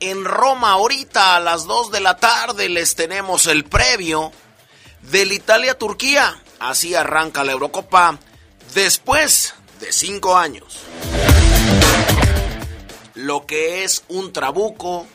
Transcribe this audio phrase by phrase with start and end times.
[0.00, 0.72] En Roma.
[0.72, 4.32] Ahorita a las 2 de la tarde les tenemos el previo
[5.02, 6.42] del Italia-Turquía.
[6.60, 8.18] Así arranca la Eurocopa
[8.74, 10.80] después de 5 años.
[13.14, 15.06] Lo que es un trabuco,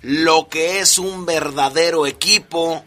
[0.00, 2.84] lo que es un verdadero equipo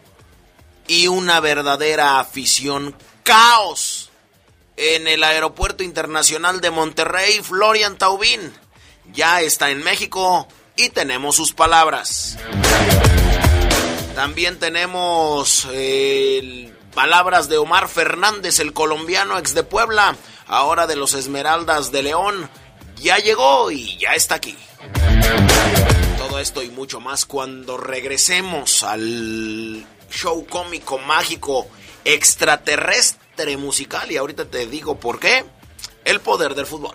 [0.88, 2.96] y una verdadera afición.
[3.22, 4.10] Caos
[4.76, 8.52] en el Aeropuerto Internacional de Monterrey, Florian Taubín
[9.12, 12.38] ya está en México y tenemos sus palabras.
[14.14, 20.16] También tenemos eh, palabras de Omar Fernández, el colombiano ex de Puebla,
[20.46, 22.48] ahora de los Esmeraldas de León.
[22.96, 24.56] Ya llegó y ya está aquí.
[26.18, 31.68] Todo esto y mucho más cuando regresemos al show cómico, mágico,
[32.04, 34.10] extraterrestre musical.
[34.10, 35.44] Y ahorita te digo por qué.
[36.04, 36.94] El poder del fútbol.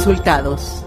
[0.01, 0.83] resultados.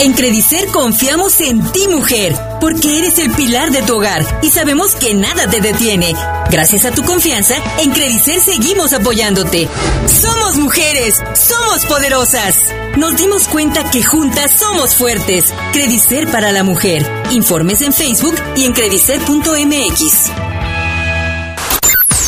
[0.00, 4.94] En Credicer confiamos en ti, mujer, porque eres el pilar de tu hogar y sabemos
[4.94, 6.14] que nada te detiene.
[6.50, 9.68] Gracias a tu confianza, en Credicer seguimos apoyándote.
[10.06, 12.56] Somos mujeres, somos poderosas.
[12.96, 15.54] Nos dimos cuenta que juntas somos fuertes.
[15.72, 17.06] Credicer para la mujer.
[17.30, 20.00] Informes en Facebook y en credicer.mx.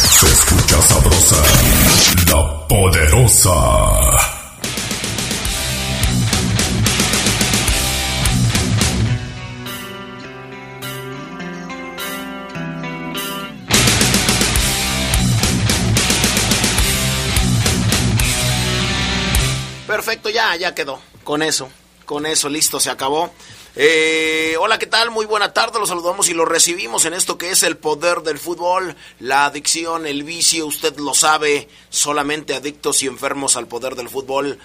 [0.08, 1.36] Se escucha sabrosa,
[2.30, 4.35] la poderosa.
[20.06, 21.00] Perfecto, ya, ya quedó.
[21.24, 21.68] Con eso,
[22.04, 23.32] con eso, listo, se acabó.
[23.74, 25.10] Eh, hola, ¿qué tal?
[25.10, 28.38] Muy buena tarde, los saludamos y los recibimos en esto que es el poder del
[28.38, 34.08] fútbol, la adicción, el vicio, usted lo sabe, solamente adictos y enfermos al poder del
[34.08, 34.60] fútbol.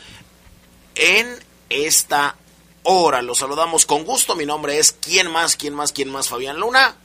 [0.94, 1.40] En
[1.72, 2.36] esta
[2.84, 5.56] hora los saludamos con gusto, mi nombre es ¿Quién más?
[5.56, 5.92] ¿Quién más?
[5.92, 6.30] ¿Quién más?
[6.30, 6.98] Fabián Luna.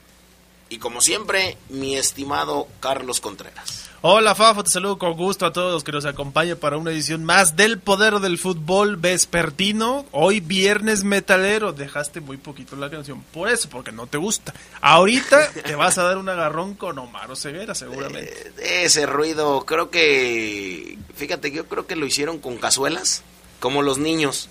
[0.69, 3.89] Y como siempre, mi estimado Carlos Contreras.
[4.09, 7.25] Hola Fafo, te saludo con gusto a todos los que nos acompañan para una edición
[7.25, 10.07] más del Poder del Fútbol Vespertino.
[10.13, 14.55] Hoy viernes metalero, dejaste muy poquito la canción, por eso, porque no te gusta.
[14.81, 18.53] Ahorita te vas a dar un agarrón con Omar Ceguera, seguramente.
[18.59, 23.25] Eh, ese ruido, creo que, fíjate, yo creo que lo hicieron con cazuelas,
[23.59, 24.49] como los niños.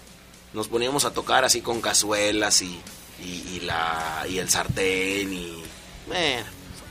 [0.51, 2.77] Nos poníamos a tocar así con cazuelas y,
[3.23, 5.63] y, la, y el sartén y...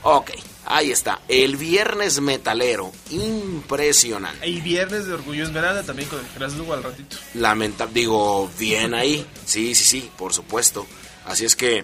[0.05, 0.31] ok.
[0.67, 4.47] Ahí está, el viernes metalero, impresionante.
[4.47, 7.17] Y viernes de Orgullo Esmeralda también con el Geras al ratito.
[7.35, 10.87] Lamentable, digo, bien ahí, sí, sí, sí, por supuesto.
[11.25, 11.83] Así es que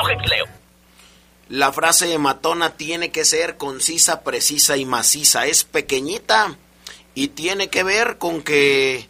[1.50, 5.48] La frase matona tiene que ser concisa, precisa y maciza.
[5.48, 6.56] Es pequeñita
[7.16, 9.10] y tiene que ver con que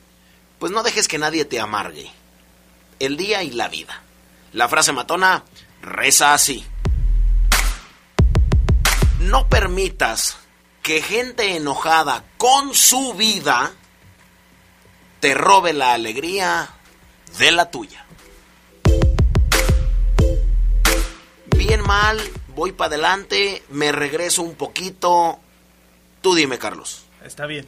[0.60, 2.10] pues no dejes que nadie te amargue
[3.00, 4.02] el día y la vida.
[4.54, 5.44] La frase matona
[5.82, 6.66] reza así.
[9.20, 10.38] No permitas
[10.82, 13.74] que gente enojada con su vida
[15.20, 16.70] te robe la alegría
[17.38, 18.06] de la tuya.
[21.58, 22.18] Bien mal,
[22.56, 25.40] voy para adelante, me regreso un poquito.
[26.22, 27.06] Tú dime, Carlos.
[27.24, 27.68] Está bien.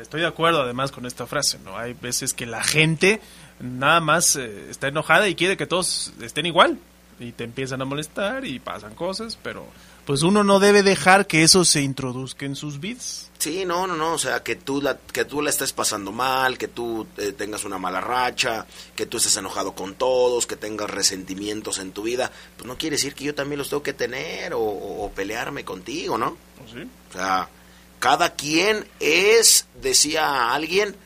[0.00, 1.78] Estoy de acuerdo además con esta frase, ¿no?
[1.78, 3.20] Hay veces que la gente
[3.60, 6.78] nada más eh, está enojada y quiere que todos estén igual
[7.20, 9.66] y te empiezan a molestar y pasan cosas, pero
[10.08, 13.30] pues uno no debe dejar que eso se introduzca en sus vidas.
[13.38, 16.56] Sí, no, no, no, o sea, que tú la, que tú la estés pasando mal,
[16.56, 18.66] que tú eh, tengas una mala racha,
[18.96, 22.96] que tú estés enojado con todos, que tengas resentimientos en tu vida, pues no quiere
[22.96, 26.38] decir que yo también los tengo que tener o, o pelearme contigo, ¿no?
[26.72, 26.88] ¿Sí?
[27.10, 27.50] O sea,
[27.98, 30.96] cada quien es, decía alguien,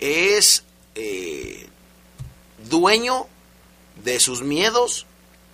[0.00, 0.64] es
[0.96, 1.68] eh,
[2.68, 3.28] dueño
[4.02, 5.06] de sus miedos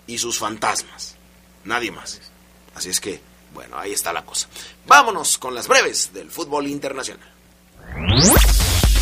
[0.06, 1.14] y sus fantasmas.
[1.62, 2.22] Nadie más.
[2.76, 3.20] Así es que,
[3.54, 4.48] bueno, ahí está la cosa.
[4.86, 7.26] Vámonos con las breves del fútbol internacional.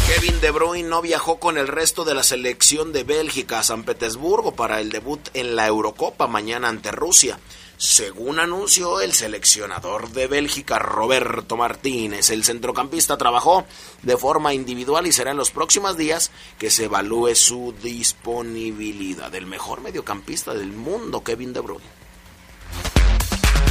[0.07, 3.83] Kevin De Bruyne no viajó con el resto de la selección de Bélgica a San
[3.83, 7.41] Petersburgo para el debut en la Eurocopa mañana ante Rusia.
[7.77, 13.65] Según anunció el seleccionador de Bélgica, Roberto Martínez, el centrocampista trabajó
[14.03, 19.35] de forma individual y será en los próximos días que se evalúe su disponibilidad.
[19.35, 22.04] El mejor mediocampista del mundo, Kevin De Bruyne.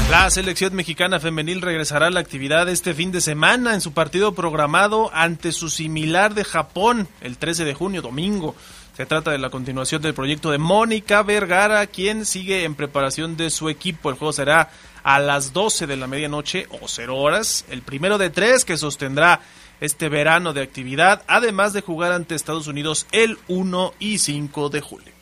[0.09, 4.33] La selección mexicana femenil regresará a la actividad este fin de semana en su partido
[4.33, 8.55] programado ante su similar de Japón el 13 de junio, domingo.
[8.95, 13.49] Se trata de la continuación del proyecto de Mónica Vergara, quien sigue en preparación de
[13.49, 14.09] su equipo.
[14.09, 14.69] El juego será
[15.03, 19.41] a las 12 de la medianoche o 0 horas, el primero de tres que sostendrá
[19.81, 24.81] este verano de actividad, además de jugar ante Estados Unidos el 1 y 5 de
[24.81, 25.13] julio.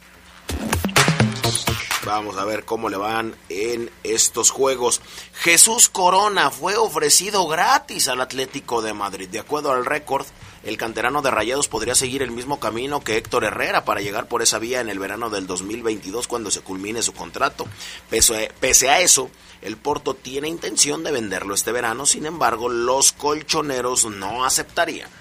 [2.04, 5.02] Vamos a ver cómo le van en estos juegos.
[5.34, 9.30] Jesús Corona fue ofrecido gratis al Atlético de Madrid.
[9.30, 10.26] De acuerdo al récord,
[10.64, 14.42] el canterano de Rayados podría seguir el mismo camino que Héctor Herrera para llegar por
[14.42, 17.68] esa vía en el verano del 2022 cuando se culmine su contrato.
[18.10, 19.30] Pese, a eso,
[19.62, 25.21] el Porto tiene intención de venderlo este verano, sin embargo, los colchoneros no aceptarían.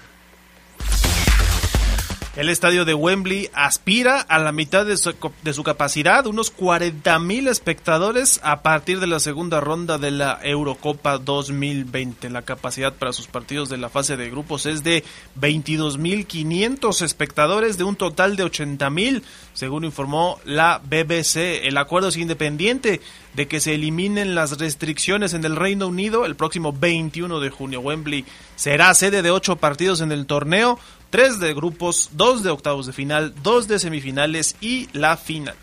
[2.37, 7.19] El estadio de Wembley aspira a la mitad de su, de su capacidad, unos 40
[7.19, 12.29] mil espectadores a partir de la segunda ronda de la Eurocopa 2020.
[12.29, 15.03] La capacidad para sus partidos de la fase de grupos es de
[15.35, 19.23] 22 mil 500 espectadores de un total de 80 mil,
[19.53, 21.65] según informó la BBC.
[21.67, 23.01] El acuerdo es independiente
[23.33, 27.81] de que se eliminen las restricciones en el Reino Unido el próximo 21 de junio.
[27.81, 28.23] Wembley
[28.61, 30.77] será sede de ocho partidos en el torneo
[31.09, 35.55] tres de grupos, dos de octavos de final, dos de semifinales y la final.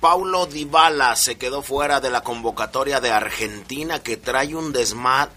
[0.00, 5.28] Paulo Dybala se quedó fuera de la convocatoria de Argentina que trae un desmad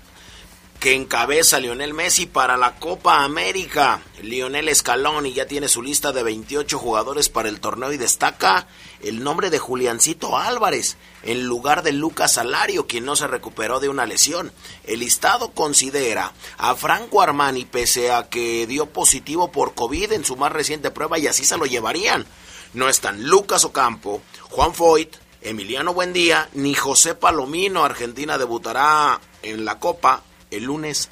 [0.79, 4.01] que encabeza Lionel Messi para la Copa América.
[4.21, 8.67] Lionel Scaloni ya tiene su lista de 28 jugadores para el torneo y destaca
[9.01, 13.89] el nombre de Juliancito Álvarez en lugar de Lucas Salario, quien no se recuperó de
[13.89, 14.51] una lesión.
[14.83, 20.35] El listado considera a Franco Armani pese a que dio positivo por COVID en su
[20.35, 22.25] más reciente prueba y así se lo llevarían.
[22.73, 27.83] No están Lucas Ocampo, Juan Foyt, Emiliano Buendía ni José Palomino.
[27.83, 31.09] Argentina debutará en la Copa el lunes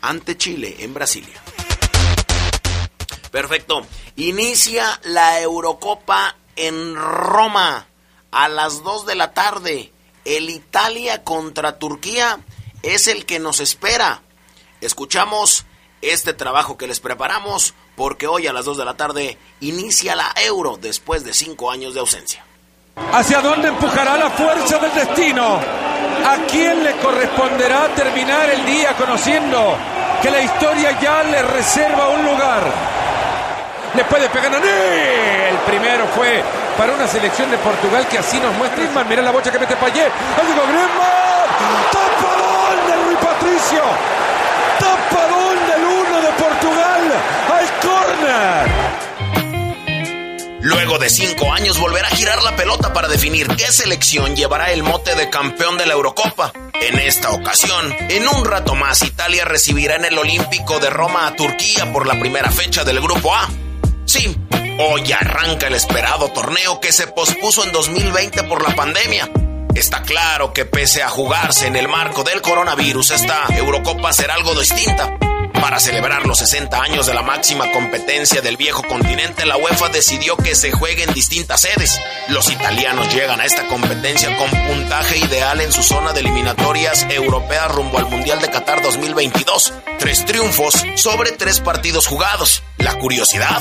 [0.00, 1.40] ante Chile en Brasilia.
[3.30, 3.86] Perfecto.
[4.16, 7.86] Inicia la Eurocopa en Roma
[8.30, 9.92] a las 2 de la tarde.
[10.24, 12.40] El Italia contra Turquía
[12.82, 14.22] es el que nos espera.
[14.80, 15.64] Escuchamos
[16.02, 20.32] este trabajo que les preparamos porque hoy a las 2 de la tarde inicia la
[20.36, 22.44] Euro después de cinco años de ausencia.
[23.12, 25.91] ¿Hacia dónde empujará la fuerza del destino?
[26.24, 29.76] ¿A quién le corresponderá terminar el día conociendo
[30.22, 32.62] que la historia ya le reserva un lugar?
[33.94, 36.42] Le puede pegar a El primero fue
[36.78, 39.08] para una selección de Portugal que así nos muestra Griezmann.
[39.08, 40.12] Mira la bocha que mete Payet.
[40.46, 41.42] ¡Diego Griezmann!
[41.92, 43.82] ¡Tapadón de Rui Patricio!
[44.78, 47.02] ¡Tapadón del uno de Portugal!
[47.52, 48.81] ¡Al córner!
[50.62, 54.84] Luego de cinco años volverá a girar la pelota para definir qué selección llevará el
[54.84, 56.52] mote de campeón de la Eurocopa.
[56.80, 61.34] En esta ocasión, en un rato más, Italia recibirá en el Olímpico de Roma a
[61.34, 63.50] Turquía por la primera fecha del Grupo A.
[64.04, 64.36] Sí,
[64.78, 69.28] hoy arranca el esperado torneo que se pospuso en 2020 por la pandemia.
[69.74, 74.54] Está claro que pese a jugarse en el marco del coronavirus, esta Eurocopa será algo
[74.54, 75.12] distinta
[75.52, 80.36] para celebrar los 60 años de la máxima competencia del viejo continente, la UEFA decidió
[80.36, 82.00] que se juegue en distintas sedes.
[82.28, 87.70] Los italianos llegan a esta competencia con puntaje ideal en su zona de eliminatorias europeas
[87.70, 89.72] rumbo al Mundial de Qatar 2022.
[89.98, 92.62] Tres triunfos sobre tres partidos jugados.
[92.78, 93.60] La curiosidad,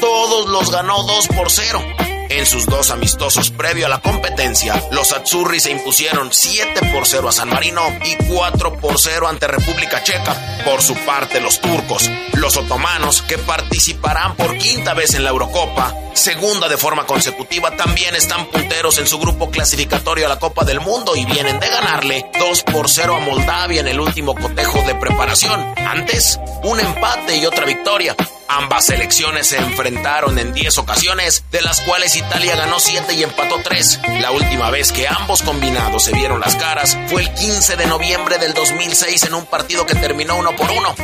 [0.00, 2.05] todos los ganó 2 por 0.
[2.28, 7.28] En sus dos amistosos previo a la competencia, los Azzurri se impusieron 7 por 0
[7.28, 10.62] a San Marino y 4 por 0 ante República Checa.
[10.64, 15.94] Por su parte, los turcos, los otomanos, que participarán por quinta vez en la Eurocopa,
[16.14, 20.80] segunda de forma consecutiva, también están punteros en su grupo clasificatorio a la Copa del
[20.80, 24.94] Mundo y vienen de ganarle 2 por 0 a Moldavia en el último cotejo de
[24.96, 25.74] preparación.
[25.76, 28.16] Antes, un empate y otra victoria.
[28.48, 33.60] Ambas selecciones se enfrentaron en 10 ocasiones, de las cuales Italia ganó 7 y empató
[33.62, 34.00] 3.
[34.20, 38.38] La última vez que ambos combinados se vieron las caras fue el 15 de noviembre
[38.38, 40.94] del 2006 en un partido que terminó uno por uno.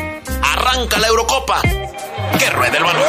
[0.42, 1.61] Arranca la Eurocopa.
[2.38, 3.02] Que ruede el balón.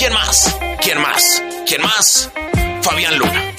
[0.00, 0.56] ¿Quién más?
[0.80, 1.42] ¿Quién más?
[1.66, 2.30] ¿Quién más?
[2.80, 3.54] Fabián Luna.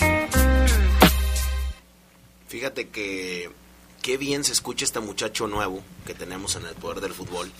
[2.48, 3.52] Fíjate que
[4.02, 7.52] qué bien se escucha este muchacho nuevo que tenemos en el poder del fútbol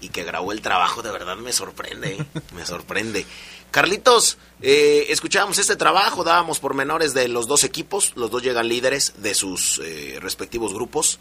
[0.00, 2.26] y que grabó el trabajo, de verdad me sorprende, ¿eh?
[2.54, 3.26] me sorprende.
[3.72, 9.14] Carlitos, eh, escuchábamos este trabajo, dábamos pormenores de los dos equipos, los dos llegan líderes
[9.16, 11.18] de sus eh, respectivos grupos,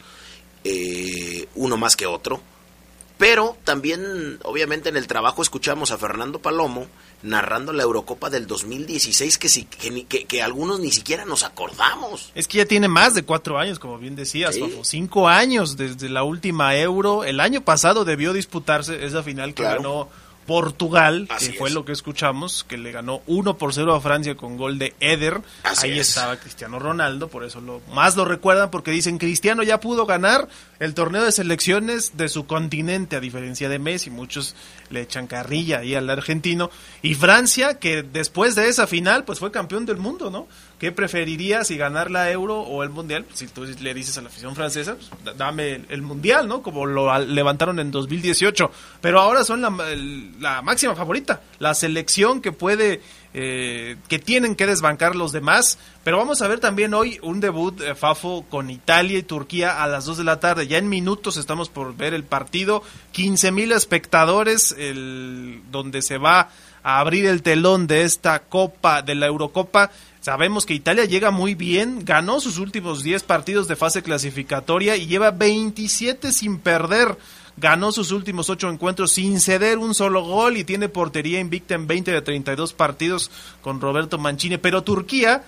[1.55, 2.43] uno más que otro.
[3.17, 6.87] Pero también, obviamente, en el trabajo escuchamos a Fernando Palomo
[7.23, 12.31] narrando la Eurocopa del 2016 que, que, que, algunos ni siquiera nos acordamos.
[12.35, 16.23] Es que ya tiene más de cuatro años, como bien decías, Cinco años desde la
[16.23, 17.23] última Euro.
[17.23, 20.09] El año pasado debió disputarse esa final que ganó
[20.47, 24.55] Portugal, que fue lo que escuchamos, que le ganó 1 por 0 a Francia con
[24.55, 25.41] gol de Eder.
[25.63, 30.05] Ahí estaba Cristiano Ronaldo, por eso lo más lo recuerdan porque dicen Cristiano ya pudo
[30.05, 30.47] ganar
[30.79, 34.55] el torneo de selecciones de su continente a diferencia de Messi, muchos
[34.89, 39.51] le echan carrilla ahí al argentino y Francia que después de esa final pues fue
[39.51, 40.47] campeón del mundo, ¿no?
[40.79, 43.25] ¿Qué preferiría si ganar la Euro o el Mundial?
[43.33, 46.61] Si tú le dices a la afición francesa, pues, dame el, Mundial, ¿no?
[46.61, 48.69] Como lo levantaron en 2018.
[49.01, 49.71] Pero ahora son la,
[50.39, 53.01] la máxima favorita, la selección que puede,
[53.33, 55.79] eh, que tienen que desbancar los demás.
[56.03, 59.87] Pero vamos a ver también hoy un debut, eh, Fafo, con Italia y Turquía a
[59.87, 60.67] las 2 de la tarde.
[60.67, 62.83] Ya en minutos estamos por ver el partido.
[63.13, 66.49] 15 mil espectadores, el, donde se va
[66.83, 69.91] a abrir el telón de esta Copa, de la Eurocopa
[70.27, 75.07] Sabemos que Italia llega muy bien, ganó sus últimos 10 partidos de fase clasificatoria y
[75.07, 77.17] lleva 27 sin perder.
[77.55, 81.87] Ganó sus últimos 8 encuentros sin ceder un solo gol y tiene portería invicta en
[81.87, 83.31] 20 de 32 partidos
[83.61, 84.57] con Roberto Mancini.
[84.57, 85.45] Pero Turquía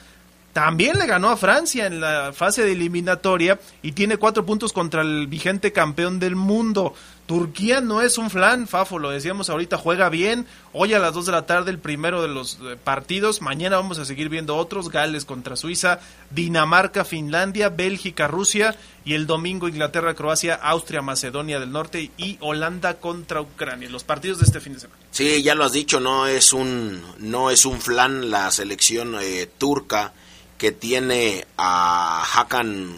[0.54, 5.02] también le ganó a Francia en la fase de eliminatoria y tiene cuatro puntos contra
[5.02, 6.96] el vigente campeón del mundo.
[7.28, 10.48] Turquía no es un flan, Fafo, lo decíamos ahorita, juega bien.
[10.74, 13.44] Hoy a las 2 de la tarde el primero de los eh, partidos.
[13.44, 14.90] Mañana vamos a seguir viendo otros.
[14.90, 16.00] Gales contra Suiza,
[16.32, 18.76] Dinamarca, Finlandia, Bélgica, Rusia.
[19.06, 23.92] Y el domingo Inglaterra, Croacia, Austria, Macedonia del Norte y Holanda contra Ucrania.
[23.92, 25.00] Los partidos de este fin de semana.
[25.12, 29.48] Sí, ya lo has dicho, no es un, no es un flan la selección eh,
[29.60, 30.14] turca
[30.60, 32.94] que tiene a Hakan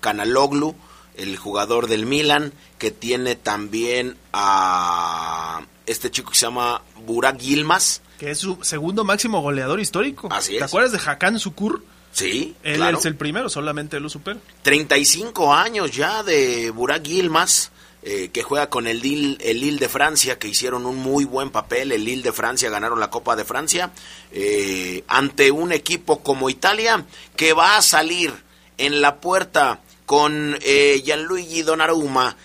[0.00, 0.74] Kanaloglu,
[1.16, 8.02] el jugador del Milan, que tiene también a este chico que se llama Burak Yilmaz.
[8.18, 10.28] Que es su segundo máximo goleador histórico.
[10.30, 10.58] Así es.
[10.58, 11.82] ¿Te acuerdas de Hakan Sukur?
[12.12, 12.98] Sí, Él claro.
[12.98, 14.38] es el primero, solamente él lo supera.
[14.62, 17.70] 35 años ya de Burak Yilmaz,
[18.08, 21.90] eh, que juega con el Lille, el de Francia, que hicieron un muy buen papel.
[21.90, 23.90] El Lille de Francia ganaron la Copa de Francia
[24.30, 28.32] eh, ante un equipo como Italia, que va a salir
[28.78, 32.36] en la puerta con eh, Gianluigi Donnarumma,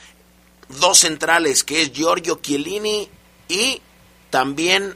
[0.68, 3.08] dos centrales, que es Giorgio Chiellini
[3.48, 3.84] y
[4.32, 4.96] también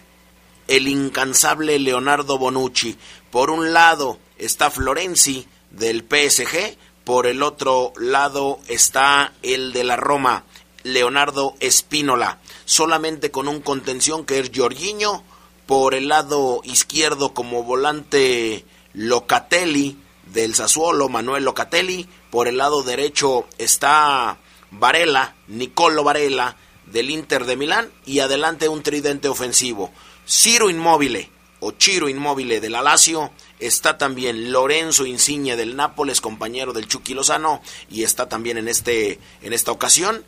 [0.67, 2.97] el incansable Leonardo Bonucci.
[3.29, 9.95] Por un lado está Florenzi del PSG, por el otro lado está el de la
[9.95, 10.43] Roma,
[10.85, 15.23] Leonardo Espínola, solamente con un contención que es Jorginho,
[15.65, 18.63] por el lado izquierdo como volante
[18.93, 19.97] Locatelli
[20.31, 24.37] del Sassuolo, Manuel Locatelli, por el lado derecho está
[24.69, 29.91] Varela, Nicolo Varela del Inter de Milán y adelante un tridente ofensivo.
[30.27, 36.87] Ciro Inmóvil o Chiro Inmóvil del Alacio, está también Lorenzo Insigne del Nápoles, compañero del
[36.87, 40.23] Chucky Lozano y está también en este en esta ocasión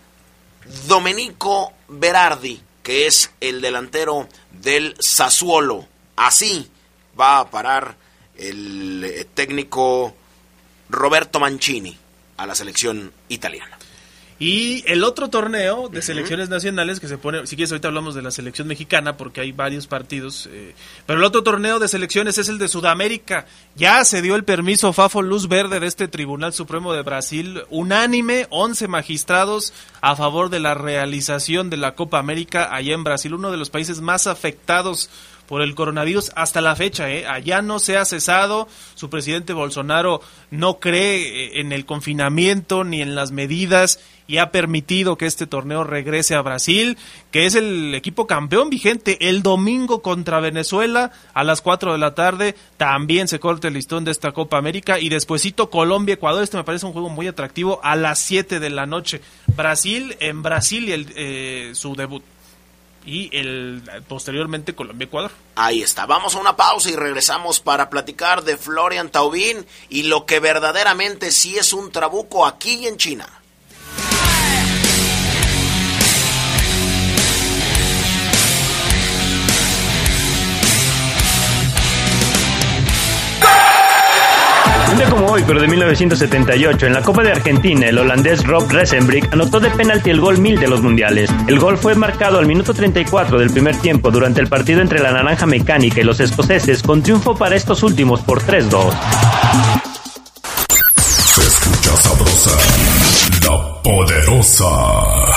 [0.87, 5.87] Domenico Berardi, que es el delantero del Sassuolo.
[6.15, 6.69] Así
[7.19, 7.95] va a parar
[8.37, 10.13] el eh, técnico
[10.89, 11.97] Roberto Mancini
[12.37, 13.76] a la selección italiana.
[14.39, 18.21] Y el otro torneo de selecciones nacionales que se pone, si quieres ahorita hablamos de
[18.21, 20.75] la selección mexicana porque hay varios partidos, eh,
[21.07, 23.47] pero el otro torneo de selecciones es el de Sudamérica.
[23.75, 28.45] Ya se dio el permiso Fafo Luz Verde de este Tribunal Supremo de Brasil, unánime,
[28.51, 33.49] 11 magistrados a favor de la realización de la Copa América allá en Brasil, uno
[33.49, 35.09] de los países más afectados
[35.47, 37.09] por el coronavirus hasta la fecha.
[37.09, 37.25] ¿eh?
[37.25, 38.67] Allá no se ha cesado.
[38.95, 44.51] Su presidente Bolsonaro no cree eh, en el confinamiento ni en las medidas y ha
[44.51, 46.97] permitido que este torneo regrese a Brasil,
[47.31, 52.13] que es el equipo campeón vigente el domingo contra Venezuela a las 4 de la
[52.13, 52.55] tarde.
[52.75, 56.43] También se corta el listón de esta Copa América y despuesito Colombia, Ecuador.
[56.43, 59.21] Este me parece un juego muy atractivo a las 7 de la noche.
[59.55, 62.23] Brasil en Brasil y el, eh, su debut
[63.07, 65.31] y el posteriormente Colombia-Ecuador.
[65.55, 66.05] Ahí está.
[66.05, 71.31] Vamos a una pausa y regresamos para platicar de Florian Taubín y lo que verdaderamente
[71.31, 73.27] sí es un trabuco aquí en China.
[85.05, 89.59] Como hoy, pero de 1978, en la Copa de Argentina, el holandés Rob Resenbrink anotó
[89.59, 91.29] de penalti el gol 1000 de los mundiales.
[91.47, 95.11] El gol fue marcado al minuto 34 del primer tiempo durante el partido entre la
[95.11, 98.93] Naranja Mecánica y los escoceses, con triunfo para estos últimos por 3-2.
[101.07, 102.57] Se escucha sabrosa,
[103.43, 105.36] la poderosa.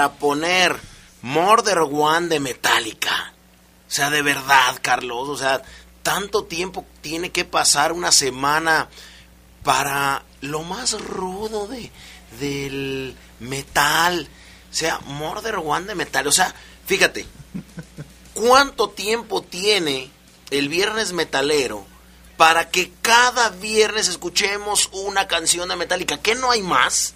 [0.00, 0.80] Para poner
[1.20, 3.34] Murder One de Metallica.
[3.86, 5.60] O sea, de verdad, Carlos, o sea,
[6.02, 8.88] tanto tiempo tiene que pasar una semana
[9.62, 11.90] para lo más rudo de,
[12.38, 14.26] del metal.
[14.70, 16.26] O sea, Murder One de metal.
[16.28, 16.54] O sea,
[16.86, 17.26] fíjate,
[18.32, 20.10] ¿cuánto tiempo tiene
[20.50, 21.84] el viernes metalero
[22.38, 26.16] para que cada viernes escuchemos una canción de Metallica?
[26.16, 27.12] ¿Qué no hay más?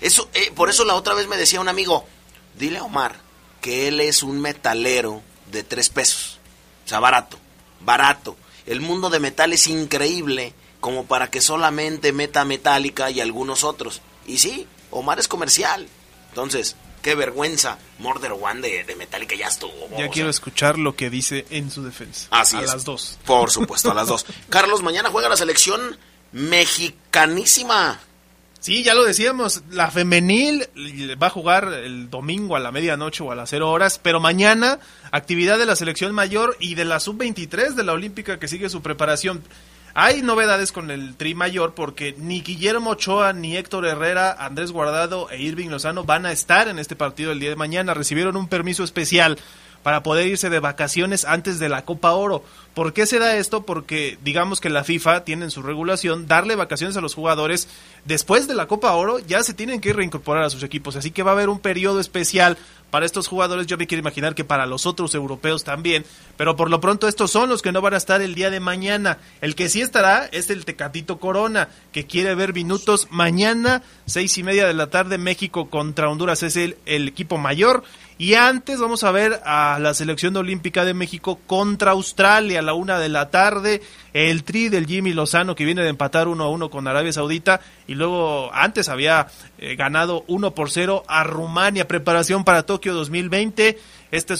[0.00, 2.06] Eso, eh, por eso la otra vez me decía un amigo,
[2.58, 3.16] dile a Omar
[3.60, 6.38] que él es un metalero de tres pesos.
[6.84, 7.38] O sea, barato,
[7.80, 8.36] barato.
[8.66, 14.00] El mundo de metal es increíble como para que solamente meta Metallica y algunos otros.
[14.26, 15.88] Y sí, Omar es comercial.
[16.28, 17.78] Entonces, qué vergüenza.
[17.98, 19.88] Murder One de, de Metallica ya estuvo.
[19.98, 20.30] Ya quiero sea.
[20.30, 22.28] escuchar lo que dice en su defensa.
[22.30, 22.66] Así a es.
[22.66, 23.18] las dos.
[23.24, 24.24] Por supuesto, a las dos.
[24.48, 25.98] Carlos, mañana juega la selección
[26.32, 28.00] mexicanísima.
[28.60, 30.66] Sí, ya lo decíamos, la femenil
[31.22, 34.80] va a jugar el domingo a la medianoche o a las 0 horas, pero mañana
[35.12, 38.82] actividad de la selección mayor y de la sub-23 de la Olímpica que sigue su
[38.82, 39.44] preparación.
[39.94, 45.30] Hay novedades con el tri mayor porque ni Guillermo Ochoa, ni Héctor Herrera, Andrés Guardado
[45.30, 47.94] e Irving Lozano van a estar en este partido el día de mañana.
[47.94, 49.38] Recibieron un permiso especial
[49.82, 52.42] para poder irse de vacaciones antes de la Copa Oro.
[52.74, 53.64] ¿Por qué se da esto?
[53.64, 57.68] Porque digamos que la FIFA tiene en su regulación darle vacaciones a los jugadores
[58.04, 61.22] después de la Copa Oro, ya se tienen que reincorporar a sus equipos, así que
[61.22, 62.56] va a haber un periodo especial
[62.90, 66.06] para estos jugadores, yo me quiero imaginar que para los otros europeos también,
[66.38, 68.60] pero por lo pronto estos son los que no van a estar el día de
[68.60, 69.18] mañana.
[69.42, 74.42] El que sí estará es el Tecatito Corona, que quiere ver minutos mañana, seis y
[74.42, 77.84] media de la tarde, México contra Honduras es el equipo mayor.
[78.20, 82.74] Y antes vamos a ver a la selección olímpica de México contra Australia a la
[82.74, 83.80] una de la tarde.
[84.12, 87.60] El tri del Jimmy Lozano que viene de empatar uno a uno con Arabia Saudita
[87.86, 89.28] y luego antes había
[89.58, 91.86] eh, ganado 1 por 0 a Rumania.
[91.86, 93.78] Preparación para Tokio 2020.
[94.10, 94.34] Este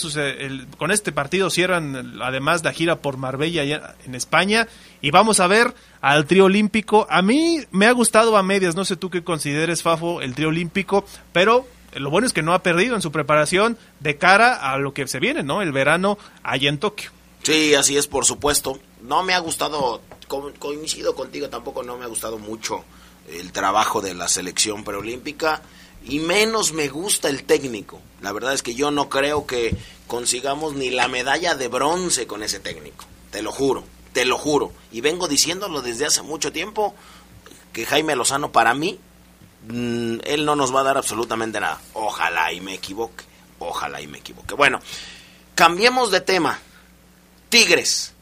[0.77, 3.63] con este partido cierran además la gira por Marbella
[4.05, 4.67] en España.
[4.99, 7.07] Y vamos a ver al trío olímpico.
[7.09, 10.49] A mí me ha gustado a medias, no sé tú qué consideres, Fafo, el trío
[10.49, 14.77] olímpico, pero lo bueno es que no ha perdido en su preparación de cara a
[14.77, 15.61] lo que se viene, ¿no?
[15.61, 17.11] El verano allá en Tokio.
[17.43, 18.79] Sí, así es, por supuesto.
[19.01, 22.83] No me ha gustado, co- coincido contigo, tampoco no me ha gustado mucho
[23.31, 25.61] el trabajo de la selección preolímpica
[26.05, 28.01] y menos me gusta el técnico.
[28.21, 29.75] La verdad es que yo no creo que
[30.07, 33.05] consigamos ni la medalla de bronce con ese técnico.
[33.31, 34.71] Te lo juro, te lo juro.
[34.91, 36.93] Y vengo diciéndolo desde hace mucho tiempo
[37.73, 38.99] que Jaime Lozano para mí,
[39.67, 41.79] mm, él no nos va a dar absolutamente nada.
[41.93, 43.23] Ojalá y me equivoque,
[43.59, 44.55] ojalá y me equivoque.
[44.55, 44.79] Bueno,
[45.55, 46.59] cambiemos de tema.
[47.49, 48.13] Tigres.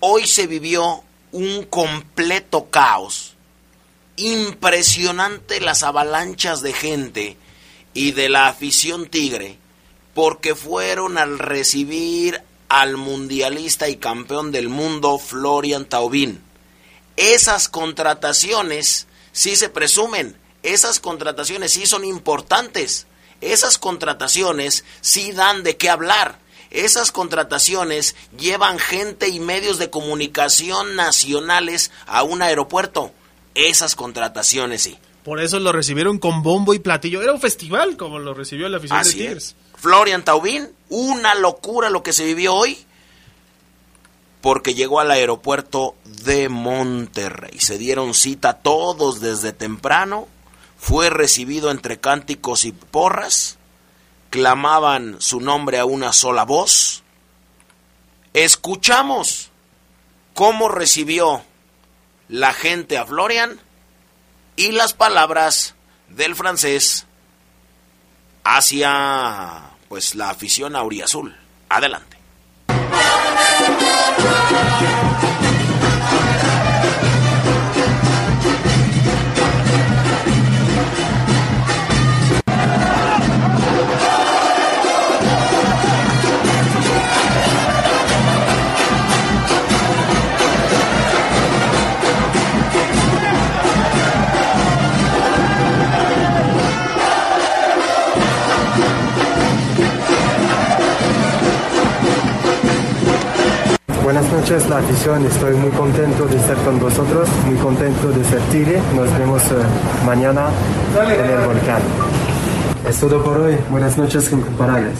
[0.00, 3.34] Hoy se vivió un completo caos.
[4.16, 7.36] Impresionante las avalanchas de gente
[7.94, 9.58] y de la afición tigre
[10.14, 16.42] porque fueron al recibir al mundialista y campeón del mundo Florian Taubín.
[17.16, 23.06] Esas contrataciones sí se presumen, esas contrataciones sí son importantes,
[23.40, 26.38] esas contrataciones sí dan de qué hablar.
[26.70, 33.12] Esas contrataciones llevan gente y medios de comunicación nacionales a un aeropuerto.
[33.54, 34.96] Esas contrataciones sí.
[35.24, 37.22] Por eso lo recibieron con bombo y platillo.
[37.22, 39.28] Era un festival como lo recibió la afición Así de es.
[39.28, 39.56] Tigres.
[39.76, 42.78] Florian Taubín, una locura lo que se vivió hoy,
[44.40, 47.58] porque llegó al aeropuerto de Monterrey.
[47.60, 50.28] Se dieron cita todos desde temprano,
[50.78, 53.58] fue recibido entre cánticos y porras,
[54.30, 57.02] clamaban su nombre a una sola voz.
[58.32, 59.50] Escuchamos
[60.34, 61.42] cómo recibió
[62.28, 63.60] la gente a Florian
[64.56, 65.74] y las palabras
[66.08, 67.06] del francés
[68.44, 71.36] hacia pues la afición auriazul.
[71.68, 72.19] Adelante.
[72.90, 73.30] Buenas
[104.40, 105.26] noches, la afición.
[105.26, 108.80] Estoy muy contento de estar con vosotros, muy contento de ser Tigre.
[108.94, 109.54] Nos vemos eh,
[110.06, 110.50] mañana
[110.96, 111.82] en el volcán.
[112.88, 113.56] Es todo por hoy.
[113.68, 114.98] Buenas noches, comparables.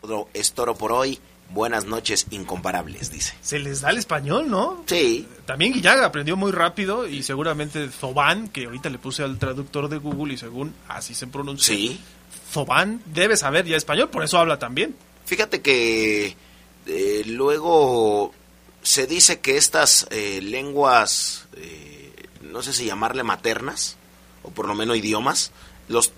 [0.00, 1.18] Todo Es toro por hoy.
[1.50, 3.34] Buenas noches, incomparables, dice.
[3.40, 4.84] Se les da el español, ¿no?
[4.86, 5.26] Sí.
[5.44, 9.98] También Guillaga aprendió muy rápido y seguramente Zoban, que ahorita le puse al traductor de
[9.98, 11.74] Google y según así se pronuncia.
[11.74, 12.00] Sí.
[12.52, 14.94] Zoban debe saber ya español, por eso habla también.
[15.24, 16.36] Fíjate que
[16.86, 18.32] eh, luego
[18.82, 23.96] se dice que estas eh, lenguas, eh, no sé si llamarle maternas,
[24.42, 25.52] o por lo menos idiomas,
[25.88, 26.12] los,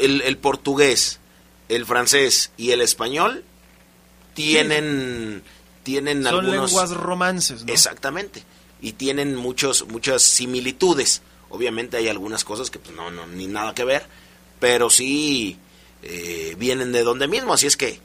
[0.00, 1.18] el, el portugués,
[1.68, 3.44] el francés y el español
[4.34, 5.42] tienen,
[5.82, 6.70] tienen Son algunos...
[6.70, 7.72] lenguas romances, ¿no?
[7.72, 8.44] Exactamente.
[8.80, 11.22] Y tienen muchos, muchas similitudes.
[11.50, 14.06] Obviamente hay algunas cosas que pues, no, no, ni nada que ver,
[14.58, 15.58] pero sí
[16.02, 18.00] eh, vienen de donde mismo, así es que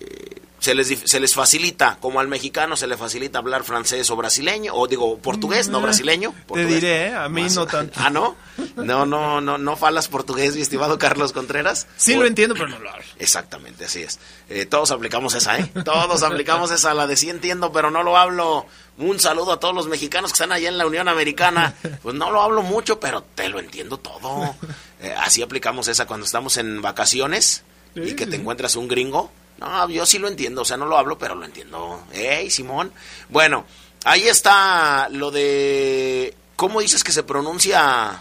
[0.00, 4.16] eh, se, les, se les facilita, como al mexicano se le facilita hablar francés o
[4.16, 6.34] brasileño, o digo portugués, no Mm, brasileño.
[6.54, 7.14] Te diré, ¿eh?
[7.14, 7.92] a mí Más- no tanto.
[8.02, 8.36] Ah, ¿no?
[8.76, 11.88] No, no, no, no falas portugués, mi estimado Carlos Contreras.
[11.96, 13.04] Sí O- lo entiendo, pero no lo hablo.
[13.18, 14.20] Exactamente, así es.
[14.48, 15.70] Eh, todos aplicamos esa, ¿eh?
[15.84, 18.66] Todos aplicamos esa, la de sí entiendo, pero no lo hablo.
[18.98, 21.74] Un saludo a todos los mexicanos que están allá en la Unión Americana.
[22.02, 24.54] Pues no lo hablo mucho, pero te lo entiendo todo.
[25.00, 27.64] Eh, así aplicamos esa cuando estamos en vacaciones
[27.96, 29.32] y que te encuentras un gringo.
[29.62, 32.02] No, yo sí lo entiendo, o sea, no lo hablo, pero lo entiendo.
[32.12, 32.92] ¡Ey, Simón!
[33.28, 33.64] Bueno,
[34.04, 36.34] ahí está lo de...
[36.56, 38.20] ¿Cómo dices que se pronuncia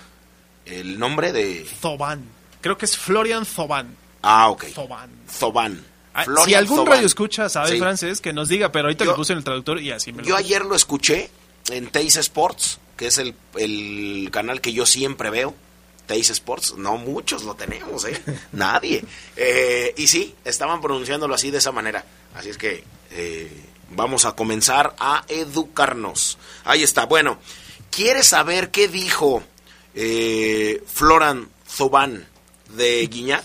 [0.65, 1.65] el nombre de...?
[1.81, 2.23] Zoban.
[2.61, 3.95] Creo que es Florian Zoban.
[4.21, 4.65] Ah, ok.
[4.73, 5.09] Zoban.
[5.29, 5.85] Zoban.
[6.13, 7.79] Ah, si algún radio escucha sabe Sí.
[7.79, 10.21] francés, que nos diga, pero ahorita Yo- lo puse en el traductor y así me
[10.21, 11.31] lo Yo ayer lo escuché
[11.69, 15.55] en Teis Sports, que es el, el canal que yo siempre veo.
[16.07, 18.21] Teis Sports, no muchos lo tenemos, ¿eh?
[18.51, 19.03] Nadie.
[19.35, 22.03] Eh, y sí, estaban pronunciándolo así de esa manera.
[22.35, 23.51] Así es que eh,
[23.91, 26.37] vamos a comenzar a educarnos.
[26.63, 27.05] Ahí está.
[27.05, 27.39] Bueno,
[27.89, 29.43] ¿quieres saber qué dijo
[29.95, 32.27] eh, Floran Zoban
[32.69, 33.43] de Guiñac?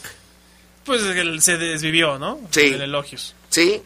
[0.85, 2.41] Pues él se desvivió, ¿no?
[2.51, 2.67] Sí.
[2.67, 3.35] En elogios.
[3.49, 3.83] Sí,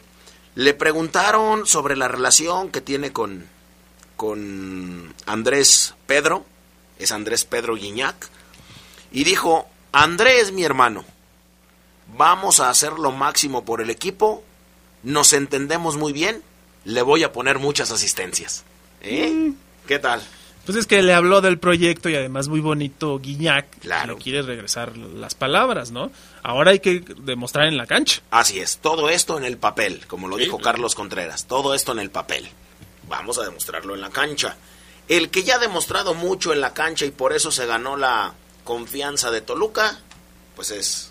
[0.55, 3.47] le preguntaron sobre la relación que tiene con,
[4.17, 6.45] con Andrés Pedro,
[6.99, 8.29] es Andrés Pedro Guiñac,
[9.13, 11.05] y dijo, Andrés mi hermano,
[12.17, 14.43] vamos a hacer lo máximo por el equipo,
[15.03, 16.43] nos entendemos muy bien,
[16.85, 18.65] le voy a poner muchas asistencias.
[19.03, 19.53] ¿Eh?
[19.87, 20.23] ¿Qué tal?
[20.65, 23.81] Pues es que le habló del proyecto y además muy bonito Guiñac.
[23.81, 24.15] Claro.
[24.15, 26.13] Le quiere regresar las palabras, ¿no?
[26.43, 28.23] Ahora hay que demostrar en la cancha.
[28.31, 31.99] Así es, todo esto en el papel, como lo dijo Carlos Contreras, todo esto en
[31.99, 32.49] el papel.
[33.09, 34.57] Vamos a demostrarlo en la cancha.
[35.09, 38.35] El que ya ha demostrado mucho en la cancha y por eso se ganó la
[38.65, 39.99] confianza de Toluca,
[40.57, 41.10] pues es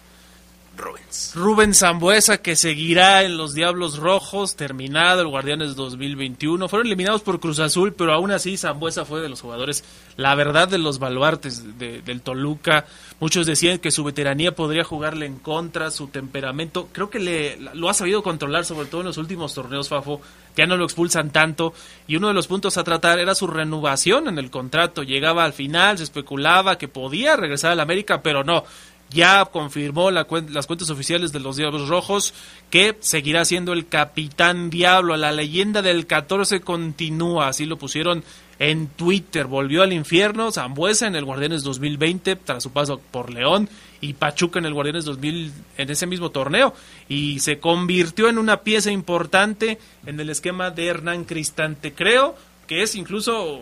[0.80, 1.32] Rubens.
[1.36, 6.68] Rubén Zambuesa que seguirá en los Diablos Rojos, terminado el Guardianes 2021.
[6.70, 9.84] Fueron eliminados por Cruz Azul, pero aún así Zambuesa fue de los jugadores,
[10.18, 12.86] la verdad, de los baluartes de- del Toluca.
[13.20, 16.90] Muchos decían que su veteranía podría jugarle en contra, su temperamento.
[16.92, 20.22] Creo que le, lo ha sabido controlar, sobre todo en los últimos torneos, Fafo.
[20.56, 21.74] Ya no lo expulsan tanto.
[22.08, 25.04] Y uno de los puntos a tratar era su renovación en el contrato.
[25.04, 28.64] Llegaba al final, se especulaba que podía regresar al América, pero no
[29.10, 32.34] ya confirmó la cuen- las cuentas oficiales de los Diablos Rojos
[32.70, 35.16] que seguirá siendo el capitán Diablo.
[35.18, 38.24] La leyenda del 14 continúa, así lo pusieron
[38.60, 39.48] en Twitter.
[39.48, 43.70] Volvió al infierno, Zambuesa en el Guardianes 2020 tras su paso por León
[44.02, 46.74] y Pachuca en el Guardianes 2000 en ese mismo torneo
[47.08, 51.94] y se convirtió en una pieza importante en el esquema de Hernán Cristante.
[51.94, 52.36] Creo
[52.68, 53.60] que es incluso,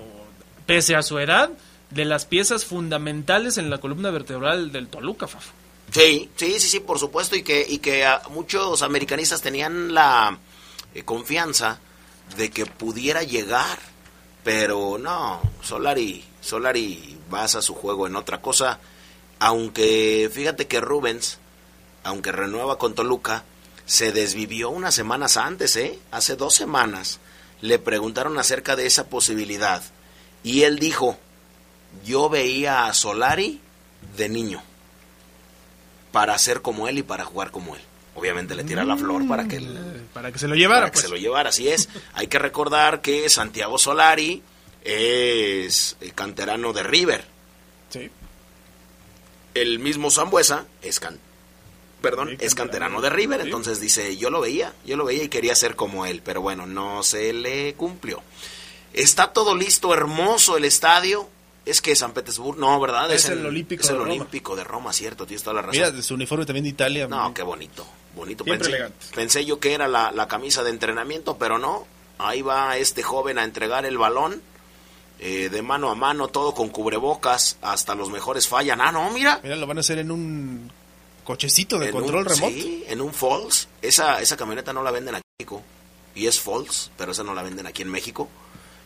[0.65, 1.49] pese a su edad,
[1.89, 5.51] de las piezas fundamentales en la columna vertebral del Toluca, Fafo.
[5.91, 10.37] Sí, sí, sí, sí, por supuesto, y que, y que muchos americanistas tenían la
[10.93, 11.79] eh, confianza
[12.35, 13.79] de que pudiera llegar,
[14.43, 18.79] pero no, Solari, Solari basa su juego en otra cosa,
[19.39, 21.37] aunque fíjate que Rubens,
[22.03, 23.43] aunque renueva con Toluca,
[23.85, 25.97] se desvivió unas semanas antes, ¿eh?
[26.11, 27.19] Hace dos semanas
[27.61, 29.81] le preguntaron acerca de esa posibilidad
[30.43, 31.17] y él dijo,
[32.05, 33.59] yo veía a Solari
[34.15, 34.61] de niño
[36.11, 37.81] para ser como él y para jugar como él.
[38.15, 40.93] Obviamente le tira la flor para que, el- Para que se lo llevara, para que
[40.93, 41.03] pues.
[41.05, 41.87] se lo llevara, así es.
[42.13, 44.41] Hay que recordar que Santiago Solari
[44.83, 47.25] es el canterano de River.
[47.89, 48.09] Sí.
[49.53, 51.19] El mismo Zambuesa es can-
[52.01, 55.55] perdón, es canterano de River, entonces dice, yo lo veía, yo lo veía y quería
[55.55, 58.23] ser como él, pero bueno, no se le cumplió.
[58.93, 61.29] Está todo listo, hermoso el estadio.
[61.67, 63.11] Es que San Petersburgo, no, ¿verdad?
[63.11, 64.11] Es el Olímpico es el de Roma.
[64.13, 65.81] Olímpico de Roma, cierto, tienes toda la razón.
[65.81, 67.07] Mira, su uniforme también de Italia.
[67.07, 68.43] No, qué bonito, bonito.
[68.45, 69.05] Siempre Pensé, elegante.
[69.15, 71.85] pensé yo que era la, la camisa de entrenamiento, pero no.
[72.19, 74.41] Ahí va este joven a entregar el balón
[75.19, 78.79] eh, de mano a mano, todo con cubrebocas, hasta los mejores fallan.
[78.81, 79.39] Ah, no, mira.
[79.43, 80.71] Mira, lo van a hacer en un
[81.23, 82.53] cochecito de En control un- remoto.
[82.53, 83.67] Sí, en un Falls.
[83.81, 85.21] Esa, esa camioneta no la venden aquí.
[85.37, 85.63] en México.
[86.15, 88.29] y es false, pero esa no la venden aquí en México.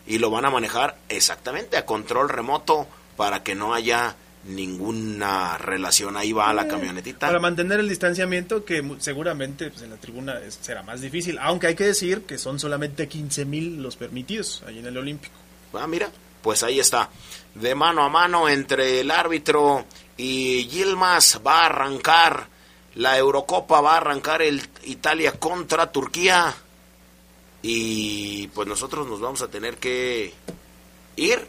[0.06, 2.86] Y lo van a manejar exactamente a control remoto
[3.16, 6.16] para que no haya ninguna relación.
[6.16, 7.26] Ahí va la camionetita.
[7.28, 11.38] Para mantener el distanciamiento, que seguramente pues, en la tribuna es- será más difícil.
[11.40, 15.34] Aunque hay que decir que son solamente 15 mil los permitidos ahí en el Olímpico.
[15.74, 16.10] Ah, mira,
[16.42, 17.08] pues ahí está.
[17.54, 19.84] De mano a mano entre el árbitro
[20.16, 22.48] y Yilmaz va a arrancar
[22.96, 26.54] la Eurocopa, va a arrancar el Italia contra Turquía.
[27.62, 30.34] Y pues nosotros nos vamos a tener que
[31.16, 31.46] ir.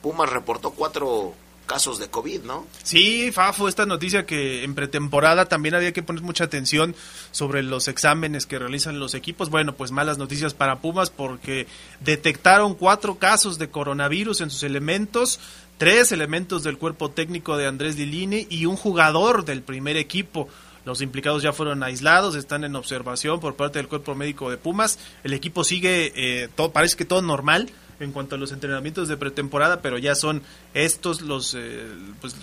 [0.00, 1.34] Pumas reportó cuatro
[1.66, 2.66] casos de COVID, ¿no?
[2.82, 6.94] Sí, Fafo, esta noticia que en pretemporada también había que poner mucha atención
[7.30, 9.50] sobre los exámenes que realizan los equipos.
[9.50, 11.66] Bueno, pues malas noticias para Pumas porque
[12.00, 15.40] detectaron cuatro casos de coronavirus en sus elementos,
[15.78, 20.48] tres elementos del cuerpo técnico de Andrés Lilini y un jugador del primer equipo.
[20.84, 24.98] Los implicados ya fueron aislados, están en observación por parte del cuerpo médico de Pumas.
[25.22, 29.80] El equipo sigue, eh, parece que todo normal en cuanto a los entrenamientos de pretemporada,
[29.80, 30.42] pero ya son
[30.74, 31.86] estos los eh,
[32.20, 32.34] pues,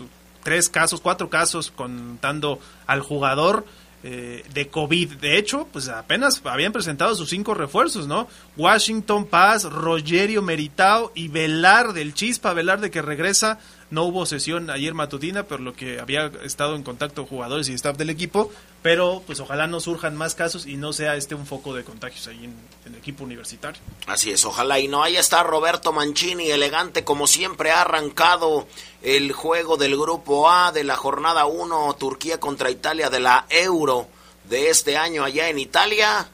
[0.44, 3.66] tres casos, cuatro casos contando al jugador
[4.02, 5.18] eh, de COVID.
[5.18, 8.30] De hecho, pues apenas habían presentado sus cinco refuerzos, ¿no?
[8.56, 13.60] Washington Paz, Rogerio Meritao y Velar del Chispa, Velar de que regresa.
[13.92, 17.98] No hubo sesión ayer matutina, por lo que había estado en contacto jugadores y staff
[17.98, 18.52] del equipo,
[18.84, 22.28] pero pues ojalá no surjan más casos y no sea este un foco de contagios
[22.28, 23.82] ahí en, en el equipo universitario.
[24.06, 25.02] Así es, ojalá y no.
[25.02, 28.68] Ahí está Roberto Mancini, elegante como siempre, ha arrancado
[29.02, 34.08] el juego del grupo A de la jornada 1, Turquía contra Italia de la Euro
[34.50, 36.30] de este año allá en Italia.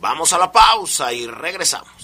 [0.00, 1.97] Vamos a la pausa y regresamos.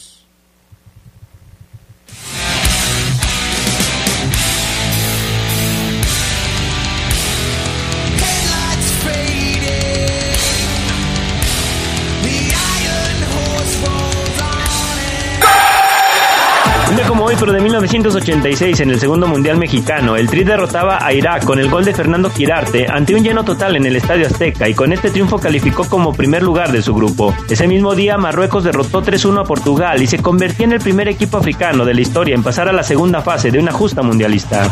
[17.35, 21.59] Hoy, pero de 1986, en el segundo mundial mexicano, el Tri derrotaba a Irak con
[21.59, 24.93] el gol de Fernando Girarte ante un lleno total en el Estadio Azteca y con
[24.93, 27.35] este triunfo calificó como primer lugar de su grupo.
[27.49, 31.39] Ese mismo día, Marruecos derrotó 3-1 a Portugal y se convertía en el primer equipo
[31.39, 34.71] africano de la historia en pasar a la segunda fase de una justa mundialista.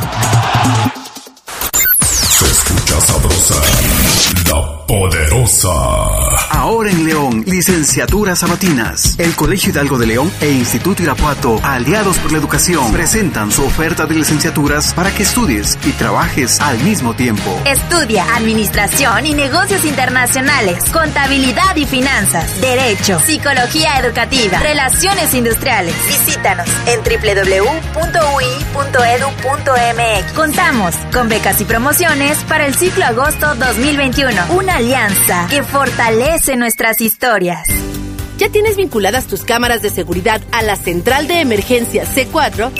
[2.01, 3.55] Se escucha sabrosa,
[4.48, 5.70] la poderosa.
[6.50, 9.18] Ahora en León, licenciaturas sabatinas.
[9.18, 14.06] El Colegio Hidalgo de León e Instituto Irapuato, aliados por la educación, presentan su oferta
[14.06, 17.58] de licenciaturas para que estudies y trabajes al mismo tiempo.
[17.64, 25.94] Estudia Administración y Negocios Internacionales, Contabilidad y Finanzas, Derecho, Psicología Educativa, Relaciones Industriales.
[26.06, 27.92] Visítanos en www.ui.edu.mx.
[30.35, 34.12] Contamos con becas y promociones para el ciclo agosto 2021.
[34.51, 37.66] Una alianza que fortalece nuestras historias.
[38.37, 42.70] ¿Ya tienes vinculadas tus cámaras de seguridad a la central de emergencia C4?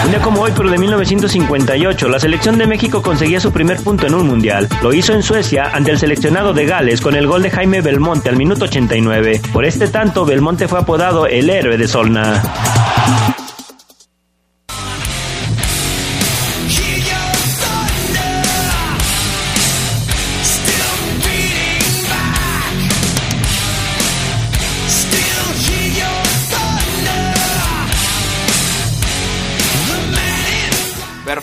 [0.07, 4.07] Un día como hoy, pero de 1958, la selección de México conseguía su primer punto
[4.07, 4.69] en un mundial.
[4.81, 8.29] Lo hizo en Suecia ante el seleccionado de Gales con el gol de Jaime Belmonte
[8.29, 9.41] al minuto 89.
[9.51, 12.41] Por este tanto, Belmonte fue apodado el héroe de Solna.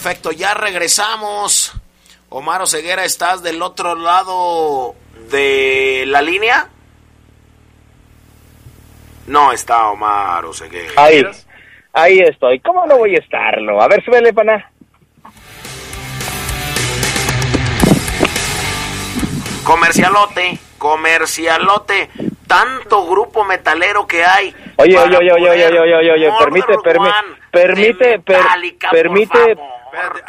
[0.05, 1.73] Perfecto, ya regresamos.
[2.29, 4.95] Omar Oseguera, ¿estás del otro lado
[5.31, 6.69] de la línea?
[9.27, 10.93] No está Omar Oseguera.
[10.97, 11.25] Ahí,
[11.95, 12.61] ahí estoy.
[12.61, 13.81] ¿Cómo no voy a estarlo?
[13.81, 14.71] A ver, súbele, pana.
[19.64, 22.11] Comercialote, comercialote.
[22.47, 24.55] Tanto grupo metalero que hay.
[24.77, 28.19] Oye, oye, oye, oye, oye, oye, oye, oye, permite, permi- One permite,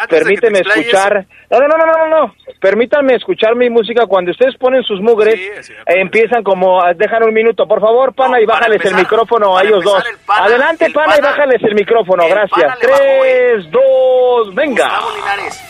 [0.09, 1.25] permíteme escuchar.
[1.49, 2.35] No, no, no, no, no, no.
[2.59, 4.05] Permítanme escuchar mi música.
[4.07, 8.39] Cuando ustedes ponen sus mugres, eh, empiezan como, a- dejan un minuto, por favor, pana,
[8.41, 10.03] y bájales el micrófono a ellos dos.
[10.27, 12.79] Adelante, pana, y bájales el micrófono, gracias.
[12.81, 14.85] le bajó, Tres, dos, venga.
[14.85, 15.61] Gustavo Linares,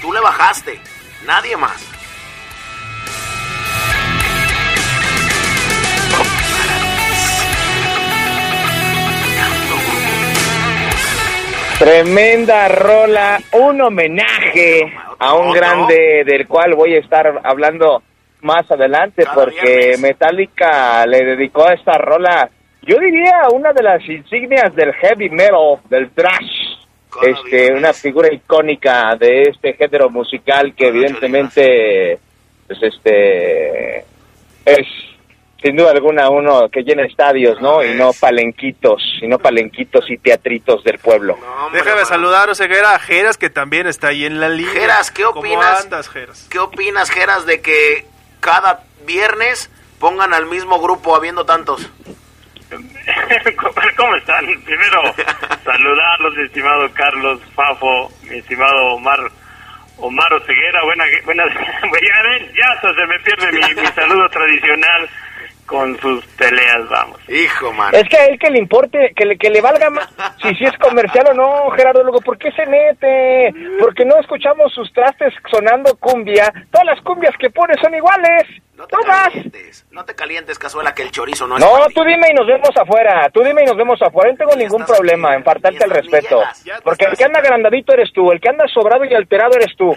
[0.00, 0.80] tú le bajaste,
[1.26, 1.95] nadie más.
[11.78, 18.02] Tremenda rola, un homenaje a un grande del cual voy a estar hablando
[18.40, 22.48] más adelante porque Metallica le dedicó a esta rola,
[22.80, 26.78] yo diría una de las insignias del heavy metal, del thrash,
[27.22, 32.18] este, una figura icónica de este género musical que evidentemente,
[32.66, 33.98] pues este,
[34.64, 34.86] es
[35.66, 37.82] sin duda alguna uno que llena estadios, ¿no?
[37.82, 41.36] Y no palenquitos, y no palenquitos y teatritos del pueblo.
[41.72, 44.72] Déjame saludar, Oseguera, a Geras, que también está ahí en la línea.
[44.72, 45.82] Geras, ¿qué ¿Cómo opinas?
[45.82, 46.46] andas, Geras?
[46.48, 48.06] ¿Qué opinas, Geras, de que
[48.38, 51.90] cada viernes pongan al mismo grupo habiendo tantos?
[53.96, 54.46] ¿Cómo están?
[54.64, 55.02] Primero,
[55.64, 59.18] saludarlos, mi estimado Carlos Fafo, mi estimado Omar,
[59.96, 60.84] Omar Oseguera.
[60.84, 65.08] Buena, buena, ya, ven, ya hasta se me pierde mi, mi saludo tradicional
[65.66, 67.18] con sus peleas, vamos.
[67.28, 67.94] Hijo, man.
[67.94, 70.08] Es que a él que le importe, que le, que le valga más
[70.42, 73.52] si si es comercial o no, Gerardo, luego, ¿por qué se mete?
[73.80, 76.52] Porque no escuchamos sus trastes sonando cumbia.
[76.70, 78.44] Todas las cumbias que pone son iguales.
[78.76, 79.28] No te Todas.
[79.32, 82.34] calientes, no te calientes, cazuela, que el chorizo no es No, para tú dime y
[82.34, 83.30] nos vemos afuera.
[83.32, 84.30] Tú dime y nos vemos afuera.
[84.32, 86.42] No tengo ningún problema en faltarte el respeto.
[86.84, 88.30] Porque el que anda agrandadito eres tú.
[88.30, 89.96] El que anda sobrado y alterado eres tú.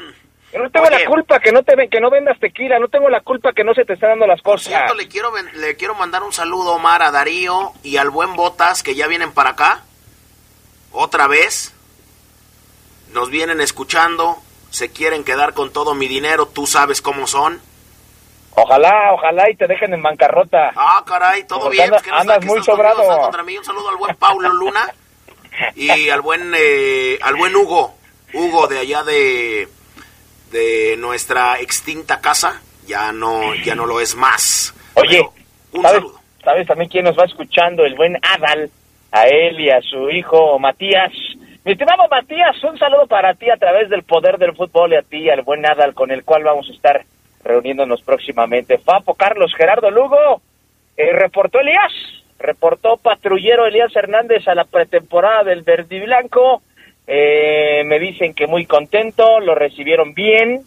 [0.57, 0.99] No tengo Oye.
[0.99, 2.79] la culpa que no te ven- que no vendas tequila.
[2.79, 4.67] No tengo la culpa que no se te están dando las cosas.
[4.67, 8.81] cierto, le quiero, le quiero mandar un saludo, Omar, a Darío y al buen Botas,
[8.83, 9.83] que ya vienen para acá.
[10.91, 11.73] Otra vez.
[13.13, 14.37] Nos vienen escuchando.
[14.71, 16.45] Se quieren quedar con todo mi dinero.
[16.47, 17.59] Tú sabes cómo son.
[18.55, 20.71] Ojalá, ojalá y te dejen en bancarrota.
[20.75, 21.85] Ah, caray, todo Porque bien.
[21.85, 22.63] andas- pues, ¿qué nos- andas muy conmigo?
[22.65, 23.01] sobrado.
[23.01, 23.57] ¿Estás contra mí?
[23.57, 24.93] Un saludo al buen Paulo Luna
[25.75, 27.95] y al buen, eh, al buen Hugo.
[28.33, 29.67] Hugo de allá de,
[30.51, 32.61] de nuestra extinta casa.
[32.85, 34.73] Ya no, ya no lo es más.
[34.95, 35.21] Oye,
[35.71, 36.19] un ¿sabes, saludo.
[36.43, 37.85] ¿sabes también quién nos va escuchando?
[37.85, 38.71] El buen Adal,
[39.11, 41.11] a él y a su hijo Matías.
[41.63, 45.01] Mi estimado Matías, un saludo para ti a través del poder del fútbol y a
[45.03, 47.05] ti al buen Adal con el cual vamos a estar
[47.43, 48.79] reuniéndonos próximamente.
[48.79, 50.41] Papo, Carlos, Gerardo Lugo,
[50.97, 51.91] eh, reportó Elías,
[52.39, 56.61] reportó patrullero Elías Hernández a la pretemporada del Verde y Blanco.
[57.11, 60.61] Eh, me dicen que muy contento, lo recibieron bien,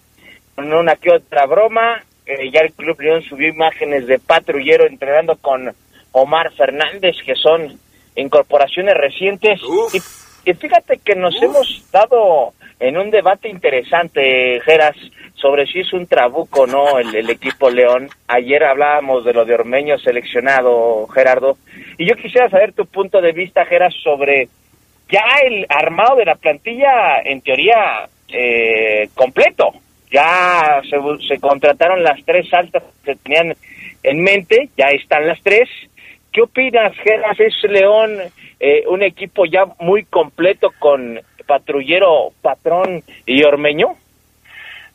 [0.57, 2.03] con una que otra broma.
[2.27, 5.73] Eh, ya el Club León subió imágenes de patrullero entrenando con
[6.11, 7.79] Omar Fernández, que son
[8.17, 9.61] incorporaciones recientes.
[9.95, 14.97] Y, y fíjate que nos hemos dado en un debate interesante, Geras,
[15.35, 18.09] sobre si es un trabuco o no el, el equipo León.
[18.27, 21.57] Ayer hablábamos de lo de Ormeño seleccionado, Gerardo.
[21.99, 24.49] Y yo quisiera saber tu punto de vista, Geras, sobre
[25.13, 29.73] ya el armado de la plantilla, en teoría, eh, completo.
[30.11, 30.99] Ya se,
[31.29, 33.55] se contrataron las tres altas que tenían
[34.03, 35.69] en mente, ya están las tres.
[36.33, 37.39] ¿Qué opinas, Geras?
[37.39, 38.19] ¿Es León
[38.59, 43.95] eh, un equipo ya muy completo con patrullero, patrón y ormeño?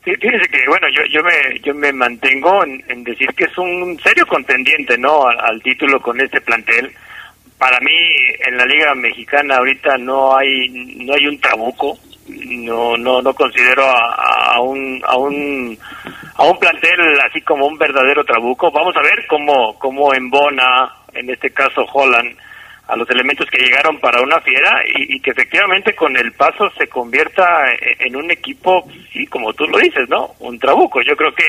[0.04, 4.00] Sí, fíjese que, bueno, yo, yo, me, yo me mantengo en, decir que es un
[4.00, 5.28] serio contendiente, ¿no?
[5.28, 6.92] Al título con este plantel.
[7.58, 7.92] Para mí,
[8.46, 11.98] en la Liga Mexicana ahorita no hay, no hay un trabuco.
[12.28, 15.78] No, no, no considero a, a un, a un,
[16.36, 18.70] a un plantel así como un verdadero trabuco.
[18.70, 22.38] Vamos a ver cómo, cómo embona, en este caso Holland,
[22.88, 26.88] a los elementos que llegaron para una fiera y, que efectivamente con el paso se
[26.88, 27.44] convierta
[27.82, 30.36] en, en un equipo, sí, como tú lo dices, ¿no?
[30.40, 31.02] Un trabuco.
[31.02, 31.44] Yo creo que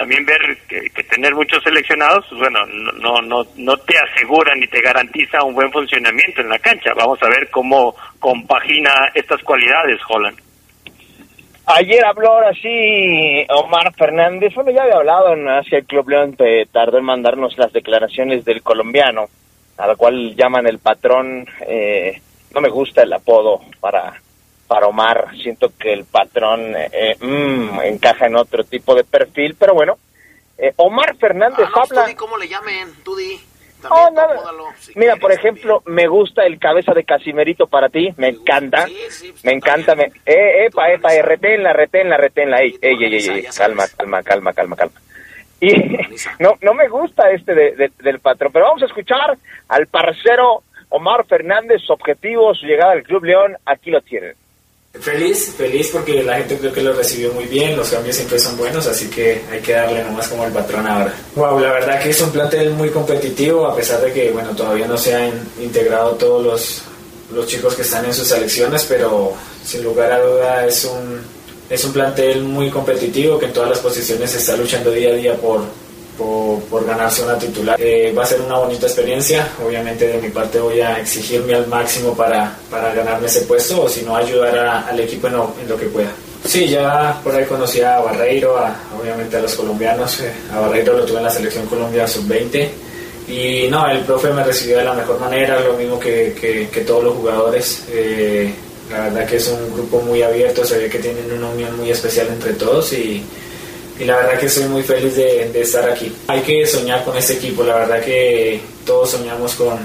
[0.00, 2.64] también ver que, tener muchos seleccionados, pues bueno,
[3.02, 6.94] no, no, no, te asegura ni te garantiza un buen funcionamiento en la cancha.
[6.96, 10.38] Vamos a ver cómo compagina estas cualidades, Holland.
[11.66, 14.54] Ayer habló ahora sí Omar Fernández.
[14.54, 16.34] Bueno, ya había hablado en Asia el Club León,
[16.72, 19.26] tardó en mandarnos las declaraciones del colombiano,
[19.76, 21.46] al cual llaman el patrón.
[21.68, 22.18] Eh,
[22.54, 24.14] no me gusta el apodo para,
[24.70, 25.32] para Omar.
[25.42, 29.98] Siento que el patrón eh, mm, encaja en otro tipo de perfil, pero bueno.
[30.56, 32.02] Eh, Omar Fernández Ah, no, pues habla.
[32.04, 33.40] tú di cómo le llamen, tú di.
[33.88, 34.36] Oh, nada.
[34.94, 38.86] Mira, por ejemplo, me gusta el cabeza de Casimerito para ti, me encanta,
[39.42, 40.12] me encanta, me...
[40.26, 44.52] Eh, epa, epa, eh, reténla, reténla, reténla, ey, ey, ey, ey, ey, calma, calma, calma,
[44.52, 45.00] calma, calma.
[45.62, 45.72] Y
[46.38, 49.36] no, no me gusta este de- de- del patrón, pero vamos a escuchar
[49.68, 54.34] al parcero Omar Fernández, su objetivo, su llegada al Club León, aquí lo tienen.
[54.92, 58.56] Feliz, feliz porque la gente creo que lo recibió muy bien, los cambios siempre son
[58.56, 61.14] buenos, así que hay que darle nomás como el patrón ahora.
[61.36, 64.88] Wow, la verdad que es un plantel muy competitivo, a pesar de que bueno todavía
[64.88, 65.30] no se han
[65.60, 66.82] integrado todos los,
[67.32, 69.32] los chicos que están en sus selecciones, pero
[69.64, 71.20] sin lugar a duda es un,
[71.70, 75.36] es un plantel muy competitivo que en todas las posiciones está luchando día a día
[75.36, 75.62] por,
[76.70, 77.80] por, ganarse una titular.
[77.80, 81.66] Eh, va a ser una bonita experiencia, obviamente de mi parte voy a exigirme al
[81.66, 84.56] máximo para, para ganarme ese puesto o si no ayudar
[84.88, 86.10] al equipo en lo, en lo, que pueda.
[86.44, 88.56] Sí, ya por ahí conocí a Barreiro,
[89.00, 92.68] obviamente a los colombianos, eh, a Barreiro lo tuve en la selección Colombia sub-20
[93.28, 97.04] y no, el profe me recibió de la mejor manera, lo mismo que, que, todos
[97.04, 97.84] los jugadores.
[97.90, 98.52] Eh,
[98.90, 101.92] la verdad que es un grupo muy abierto, se ve que tienen una unión muy
[101.92, 103.22] especial entre todos y,
[104.00, 106.10] y la verdad que estoy muy feliz de, de, estar aquí.
[106.26, 109.78] Hay que soñar con este equipo, la verdad que todos soñamos con,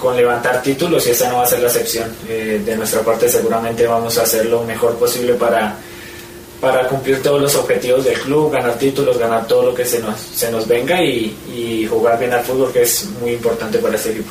[0.00, 2.14] con levantar títulos y esta no va a ser la excepción.
[2.28, 5.76] Eh, de nuestra parte seguramente vamos a hacer lo mejor posible para
[6.60, 10.16] para cumplir todos los objetivos del club, ganar títulos, ganar todo lo que se nos,
[10.20, 14.12] se nos venga y, y jugar bien al fútbol, que es muy importante para este
[14.12, 14.30] equipo.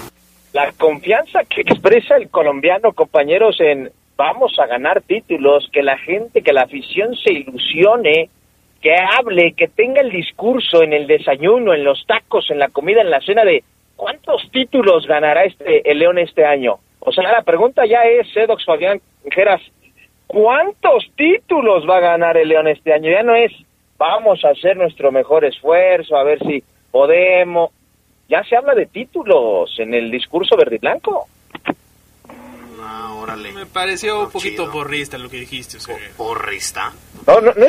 [0.54, 6.42] La confianza que expresa el colombiano, compañeros, en vamos a ganar títulos, que la gente,
[6.42, 8.30] que la afición se ilusione,
[8.82, 13.02] que hable, que tenga el discurso en el desayuno, en los tacos, en la comida,
[13.02, 13.64] en la cena de
[13.96, 16.80] cuántos títulos ganará este el León este año.
[17.00, 19.62] O sea, la pregunta ya es, Edox Fabián Geras,
[20.32, 23.12] ¿Cuántos títulos va a ganar el León este año?
[23.12, 23.52] Ya no es
[23.98, 27.72] vamos a hacer nuestro mejor esfuerzo, a ver si podemos.
[28.30, 31.28] Ya se habla de títulos en el discurso verde y blanco.
[32.84, 33.52] Ah, órale.
[33.52, 35.78] Me pareció un poquito porrista lo que dijiste.
[36.18, 36.92] ¿Porrista?
[37.28, 37.66] No, no, no,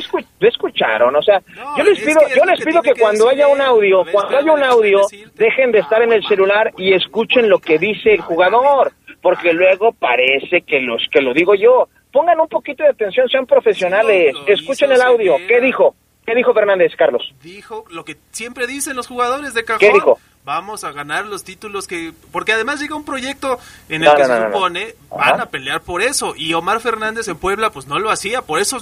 [0.49, 1.41] escucharon, o sea,
[1.77, 5.01] yo les pido, yo les pido que, cuando haya un audio, cuando haya un audio,
[5.35, 9.93] dejen de estar en el celular y escuchen lo que dice el jugador, porque luego
[9.93, 14.91] parece que los que lo digo yo, pongan un poquito de atención, sean profesionales, escuchen
[14.93, 15.37] el audio.
[15.47, 15.95] ¿Qué dijo?
[16.25, 17.35] ¿Qué dijo Fernández, Carlos?
[17.43, 19.81] Dijo lo que siempre dicen los jugadores de cajón.
[19.81, 20.19] ¿Qué dijo?
[20.45, 22.13] Vamos a ganar los títulos que...
[22.33, 26.35] Porque además llega un proyecto en el que se supone van a pelear por eso.
[26.37, 28.79] Y Omar Fernández en Puebla pues no lo hacía, por eso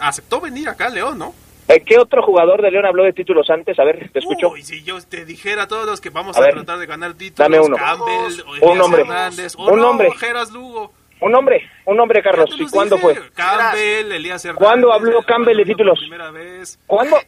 [0.00, 1.34] aceptó venir acá León, ¿no?
[1.66, 3.78] Eh, ¿Qué otro jugador de León habló de títulos antes?
[3.78, 4.50] A ver, te escucho.
[4.50, 7.60] Uy, si yo te dijera a todos que vamos a, tratar de ganar títulos, dame
[7.60, 7.76] uno.
[7.76, 9.04] Campbell, un nombre.
[9.04, 10.10] Fernández, un nombre.
[10.52, 10.92] Lugo.
[11.20, 12.48] Un nombre, un nombre, Carlos.
[12.56, 13.16] ¿Y cuándo fue?
[13.34, 14.64] Campbell, Elías Hernández.
[14.64, 15.98] ¿Cuándo habló Campbell de títulos?
[15.98, 16.78] Primera vez.
[16.86, 17.18] ¿Cuándo?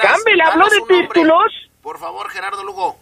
[0.00, 1.67] ¿Campbell habló de títulos?
[1.88, 3.00] Por favor, Gerardo Lugo.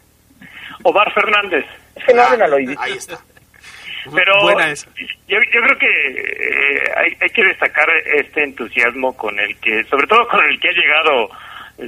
[0.84, 1.64] Omar Fernández.
[1.96, 2.74] Es que no hablen al oído.
[2.78, 3.18] Ahí está.
[4.14, 4.88] Pero Buena esa.
[5.26, 10.06] Yo, yo, creo que eh, hay, hay, que destacar este entusiasmo con el que, sobre
[10.06, 11.30] todo con el que ha llegado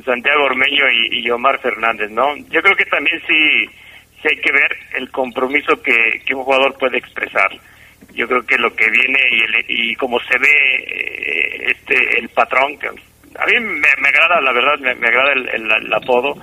[0.04, 2.36] Santiago Ormeño y, y Omar Fernández, ¿no?
[2.36, 3.66] Yo creo que también sí,
[4.20, 7.52] sí hay que ver el compromiso que, que un jugador puede expresar
[8.14, 12.28] yo creo que lo que viene y, el, y como se ve eh, este el
[12.30, 12.88] patrón que
[13.38, 16.34] a mí me, agrada la verdad me, agrada el, apodo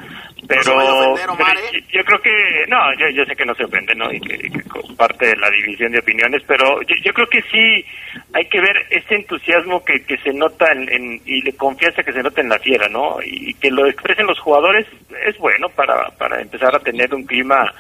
[0.47, 1.83] pero, ¿eh?
[1.91, 2.77] yo, creo que no
[3.13, 6.81] yo, sé que no se ofende no y que, comparte la división de opiniones pero
[6.83, 7.85] yo, creo que sí
[8.33, 12.23] hay que ver ese entusiasmo que, que se nota en, y la confianza que se
[12.23, 14.85] nota en la fiera no y que lo expresen los jugadores
[15.25, 17.73] es bueno para para empezar a tener un clima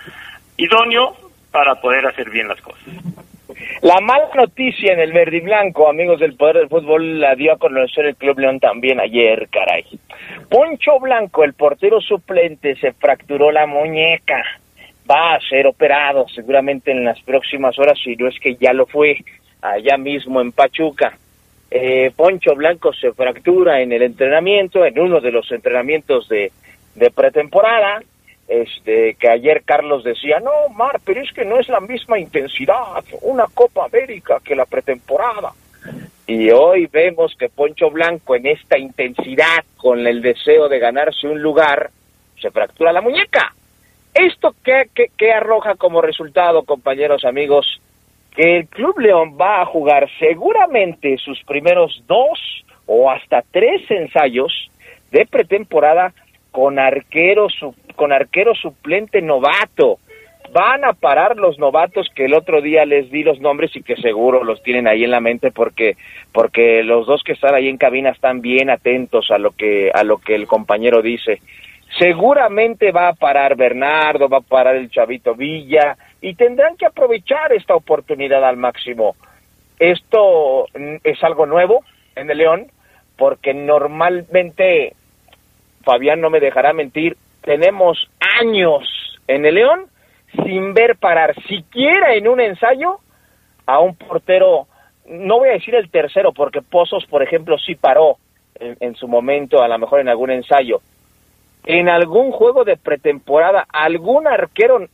[0.57, 1.15] idóneo
[1.51, 2.83] para poder hacer bien las cosas
[3.81, 7.53] la mala noticia en el verde y blanco, amigos del Poder del Fútbol, la dio
[7.53, 9.85] a conocer el Club León también ayer, caray.
[10.49, 14.43] Poncho Blanco, el portero suplente, se fracturó la muñeca.
[15.09, 18.85] Va a ser operado seguramente en las próximas horas, si no es que ya lo
[18.85, 19.17] fue,
[19.61, 21.17] allá mismo en Pachuca.
[21.69, 26.51] Eh, Poncho Blanco se fractura en el entrenamiento, en uno de los entrenamientos de,
[26.95, 28.01] de pretemporada
[28.47, 33.03] este que ayer Carlos decía, no, Mar, pero es que no es la misma intensidad
[33.21, 35.51] una Copa América que la pretemporada.
[36.27, 41.41] Y hoy vemos que Poncho Blanco en esta intensidad, con el deseo de ganarse un
[41.41, 41.91] lugar,
[42.41, 43.53] se fractura la muñeca.
[44.13, 47.79] ¿Esto qué, qué, qué arroja como resultado, compañeros amigos?
[48.35, 52.39] Que el Club León va a jugar seguramente sus primeros dos
[52.87, 54.71] o hasta tres ensayos
[55.11, 56.13] de pretemporada
[56.51, 57.47] con arquero,
[57.95, 59.99] con arquero suplente novato.
[60.53, 63.95] Van a parar los novatos que el otro día les di los nombres y que
[63.97, 65.97] seguro los tienen ahí en la mente porque
[66.31, 70.03] porque los dos que están ahí en cabina están bien atentos a lo que a
[70.03, 71.41] lo que el compañero dice.
[71.99, 77.53] Seguramente va a parar Bernardo, va a parar el Chavito Villa y tendrán que aprovechar
[77.53, 79.15] esta oportunidad al máximo.
[79.79, 80.67] Esto
[81.03, 81.83] es algo nuevo
[82.15, 82.67] en el León
[83.17, 84.93] porque normalmente
[85.83, 87.15] Fabián no me dejará mentir,
[87.45, 88.09] tenemos
[88.41, 88.83] años
[89.27, 89.85] en el León
[90.43, 92.99] sin ver parar siquiera en un ensayo
[93.65, 94.67] a un portero,
[95.07, 98.17] no voy a decir el tercero, porque Pozos, por ejemplo, sí paró
[98.59, 100.81] en, su momento, a lo mejor en algún ensayo.
[101.65, 104.87] En algún juego de pretemporada, algún arquero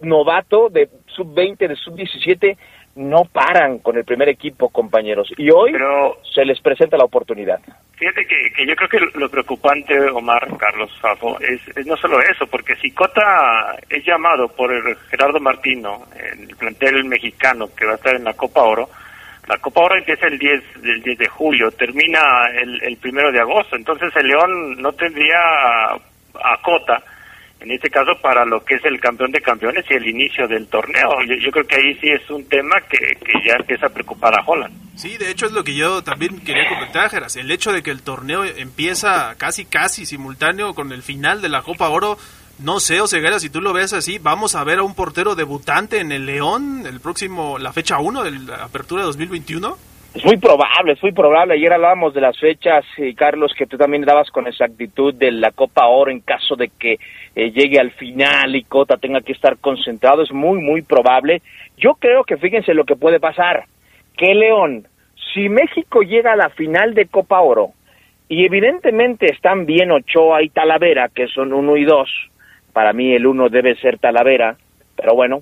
[0.00, 2.56] novato de sub-20, de sub-17,
[2.98, 5.32] no paran con el primer equipo, compañeros.
[5.36, 5.72] Y hoy
[6.34, 7.60] se les presenta la oportunidad.
[7.96, 12.74] Fíjate que, yo creo que lo preocupante, Omar, Carlos Fafo, es, no solo eso, porque
[12.76, 18.16] si Cota es llamado por el Gerardo Martino, el plantel mexicano que va a estar
[18.16, 18.88] en la Copa Oro,
[19.46, 22.20] la Copa Oro empieza el 10, del 10 de julio, termina
[22.52, 25.38] el, el primero de agosto, entonces el León no tendría
[25.90, 27.02] a Cota
[27.60, 30.68] en este caso para lo que es el campeón de campeones y el inicio del
[30.68, 31.10] torneo.
[31.40, 34.74] Yo, creo que ahí sí es un tema que, ya empieza a preocupar a Holland.
[34.96, 37.36] Sí, de hecho es lo que yo también quería comentar, Geras.
[37.36, 41.62] El hecho de que el torneo empieza casi, casi simultáneo con el final de la
[41.62, 42.18] Copa Oro,
[42.58, 46.00] no sé, Oseguera, si tú lo ves así, vamos a ver a un portero debutante
[46.00, 49.76] en el León el próximo, la fecha 1 de la apertura de 2021.
[50.14, 51.54] Es muy probable, es muy probable.
[51.54, 55.52] Ayer hablábamos de las fechas, y Carlos, que tú también dabas con exactitud de la
[55.52, 56.98] Copa Oro en caso de que
[57.38, 60.22] eh, llegue al final y Cota tenga que estar concentrado.
[60.22, 61.40] Es muy, muy probable.
[61.76, 63.66] Yo creo que fíjense lo que puede pasar.
[64.16, 64.88] Que León,
[65.32, 67.74] si México llega a la final de Copa Oro,
[68.28, 72.10] y evidentemente están bien Ochoa y Talavera, que son uno y dos,
[72.72, 74.56] para mí el uno debe ser Talavera,
[74.96, 75.40] pero bueno,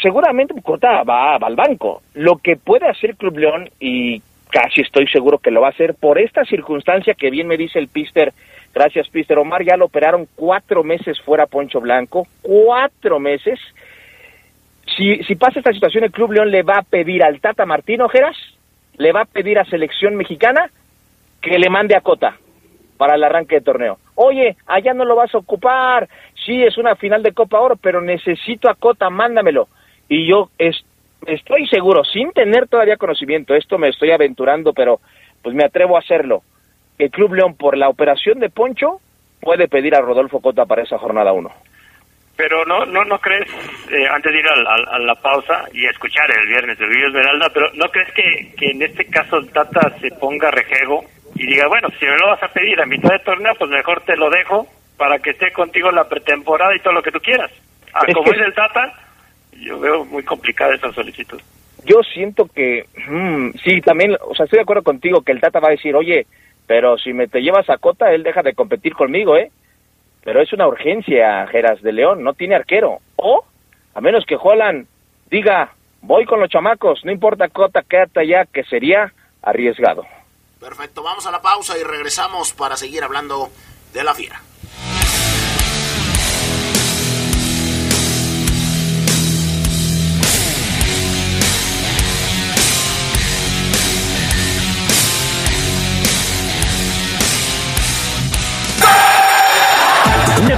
[0.00, 2.02] seguramente Cota va, va, al banco.
[2.14, 5.94] Lo que puede hacer Club León, y casi estoy seguro que lo va a hacer,
[5.94, 8.32] por esta circunstancia que bien me dice el Pister,
[8.74, 13.58] gracias Pister Omar, ya lo operaron cuatro meses fuera Poncho Blanco, cuatro meses.
[14.96, 18.02] Si, si pasa esta situación, el Club León le va a pedir al Tata Martín
[18.02, 18.36] Ojeras,
[18.96, 20.70] le va a pedir a Selección Mexicana
[21.40, 22.36] que le mande a Cota
[22.98, 23.98] para el arranque de torneo.
[24.14, 26.08] Oye, allá no lo vas a ocupar,
[26.44, 29.68] sí, es una final de Copa Oro, pero necesito a Cota, mándamelo
[30.08, 35.00] y yo estoy seguro, sin tener todavía conocimiento, esto me estoy aventurando, pero
[35.42, 36.42] pues me atrevo a hacerlo.
[36.98, 39.00] El Club León, por la operación de Poncho,
[39.40, 41.50] puede pedir a Rodolfo Cota para esa jornada 1.
[42.36, 43.46] Pero no, no, no crees,
[43.92, 47.66] eh, antes de ir a, la pausa y escuchar el viernes de Río Esmeralda, pero
[47.74, 51.04] no crees que, que en este caso el Tata se ponga rejego
[51.36, 54.02] y diga, bueno, si me lo vas a pedir a mitad de torneo, pues mejor
[54.02, 54.66] te lo dejo
[54.96, 57.50] para que esté contigo en la pretemporada y todo lo que tú quieras.
[57.92, 58.92] Ah, como es el Tata,
[59.60, 61.40] yo veo muy complicada esa solicitud.
[61.84, 65.60] Yo siento que, mm, sí, también, o sea, estoy de acuerdo contigo que el Tata
[65.60, 66.26] va a decir, oye,
[66.66, 69.50] pero si me te llevas a Cota, él deja de competir conmigo, ¿eh?
[70.22, 73.00] Pero es una urgencia, Geras de León, no tiene arquero.
[73.16, 73.44] O,
[73.94, 74.86] a menos que Holland
[75.30, 79.12] diga, voy con los chamacos, no importa Cota, quédate allá, que sería
[79.42, 80.04] arriesgado.
[80.58, 83.48] Perfecto, vamos a la pausa y regresamos para seguir hablando
[83.92, 84.40] de la fiera.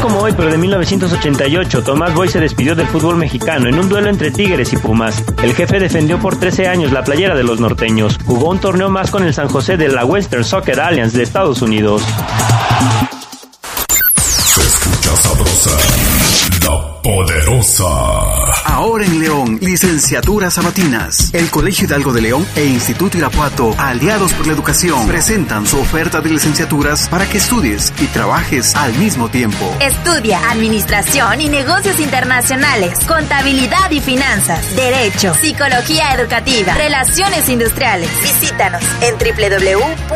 [0.06, 4.08] Como hoy, pero de 1988, Tomás Boy se despidió del fútbol mexicano en un duelo
[4.08, 5.20] entre Tigres y Pumas.
[5.42, 8.16] El jefe defendió por 13 años la playera de los norteños.
[8.24, 11.60] Jugó un torneo más con el San José de la Western Soccer Alliance de Estados
[11.60, 12.02] Unidos.
[14.28, 15.70] Se escucha sabrosa,
[16.62, 18.45] la poderosa.
[18.76, 21.32] Ahora en León, licenciaturas sabatinas.
[21.32, 26.20] El Colegio Hidalgo de León e Instituto Irapuato, aliados por la educación, presentan su oferta
[26.20, 29.74] de licenciaturas para que estudies y trabajes al mismo tiempo.
[29.80, 38.10] Estudia Administración y Negocios Internacionales, Contabilidad y Finanzas, Derecho, Psicología Educativa, Relaciones Industriales.
[38.20, 40.06] Visítanos en www.ui.edu.mx.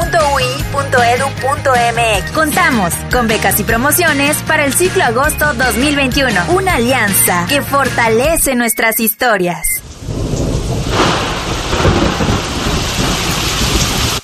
[2.32, 6.38] Contamos con becas y promociones para el ciclo agosto 2021.
[6.50, 9.66] Una alianza que fortalece nuestras historias.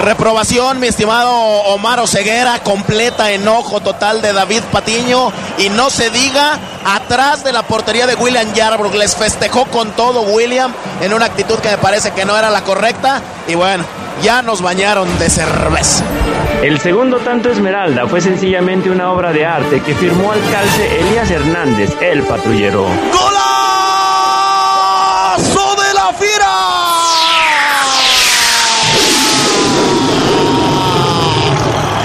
[0.01, 6.59] Reprobación, mi estimado Omar Oseguera, completa enojo total de David Patiño y no se diga
[6.85, 8.95] atrás de la portería de William Yarbrough.
[8.95, 12.63] Les festejó con todo William en una actitud que me parece que no era la
[12.63, 13.83] correcta y bueno,
[14.21, 16.03] ya nos bañaron de cerveza.
[16.63, 21.29] El segundo tanto Esmeralda fue sencillamente una obra de arte que firmó al calce Elías
[21.29, 22.83] Hernández, el patrullero.
[23.11, 23.35] ¡Golazo
[25.75, 26.45] de la fiera!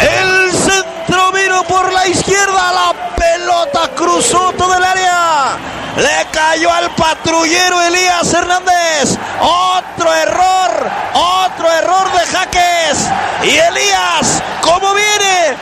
[0.01, 5.57] El centro vino por la izquierda, la pelota cruzó todo el área.
[5.99, 9.17] Le cayó al patrullero Elías Hernández.
[9.41, 9.88] Otro
[10.23, 13.09] error, otro error de jaques.
[13.43, 15.18] Y Elías, ¿cómo viene?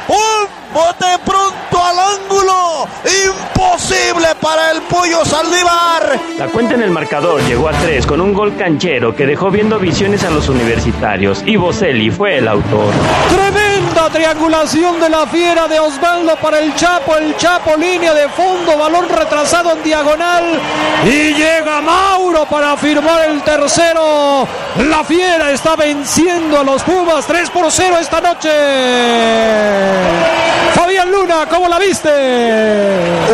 [0.08, 2.88] Un bote pronto al ángulo.
[3.04, 6.18] Imposible para el pollo Saldívar.
[6.38, 9.78] La cuenta en el marcador llegó a tres con un gol canchero que dejó viendo
[9.78, 12.92] visiones a los universitarios y Boselli fue el autor.
[13.30, 17.16] Tremenda triangulación de la fiera de Osvaldo para el Chapo.
[17.16, 20.60] El Chapo línea de fondo, balón retrasado en diagonal.
[21.04, 24.46] Y llega Mauro para firmar el tercero.
[24.88, 28.50] La fiera está venciendo a los Pumas 3 por 0 esta noche.
[30.74, 32.10] Fabián Luna, ¿cómo la viste?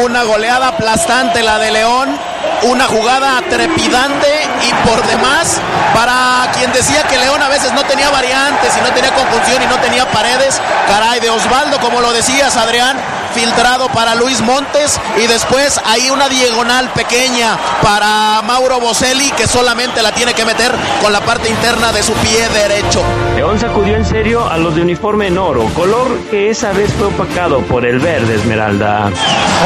[0.05, 2.17] Una goleada aplastante la de León,
[2.63, 5.61] una jugada trepidante y por demás,
[5.95, 9.67] para quien decía que León a veces no tenía variantes y no tenía conjunción y
[9.67, 12.97] no tenía paredes, caray, de Osvaldo, como lo decías Adrián,
[13.33, 20.03] filtrado para Luis Montes y después ahí una diagonal pequeña para Mauro Boselli que solamente
[20.03, 20.73] la tiene que meter
[21.03, 23.03] con la parte interna de su pie derecho.
[23.35, 27.09] León sacudió en serio a los de uniforme en oro, color que esa vez fue
[27.09, 29.11] opacado por el verde esmeralda.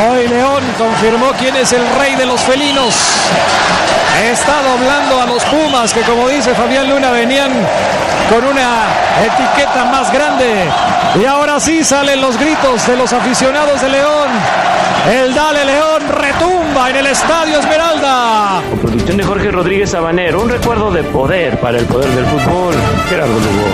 [0.09, 2.95] Hoy León confirmó quién es el rey de los felinos.
[4.31, 7.51] Está doblando a los Pumas que como dice Fabián Luna venían
[8.31, 8.87] con una
[9.25, 10.65] etiqueta más grande.
[11.21, 14.29] Y ahora sí salen los gritos de los aficionados de León.
[15.09, 18.63] El Dale León retumba en el Estadio Esmeralda.
[18.69, 22.75] Con producción de Jorge Rodríguez Sabanero, un recuerdo de poder para el poder del fútbol.
[23.09, 23.69] Gerardo Lugo.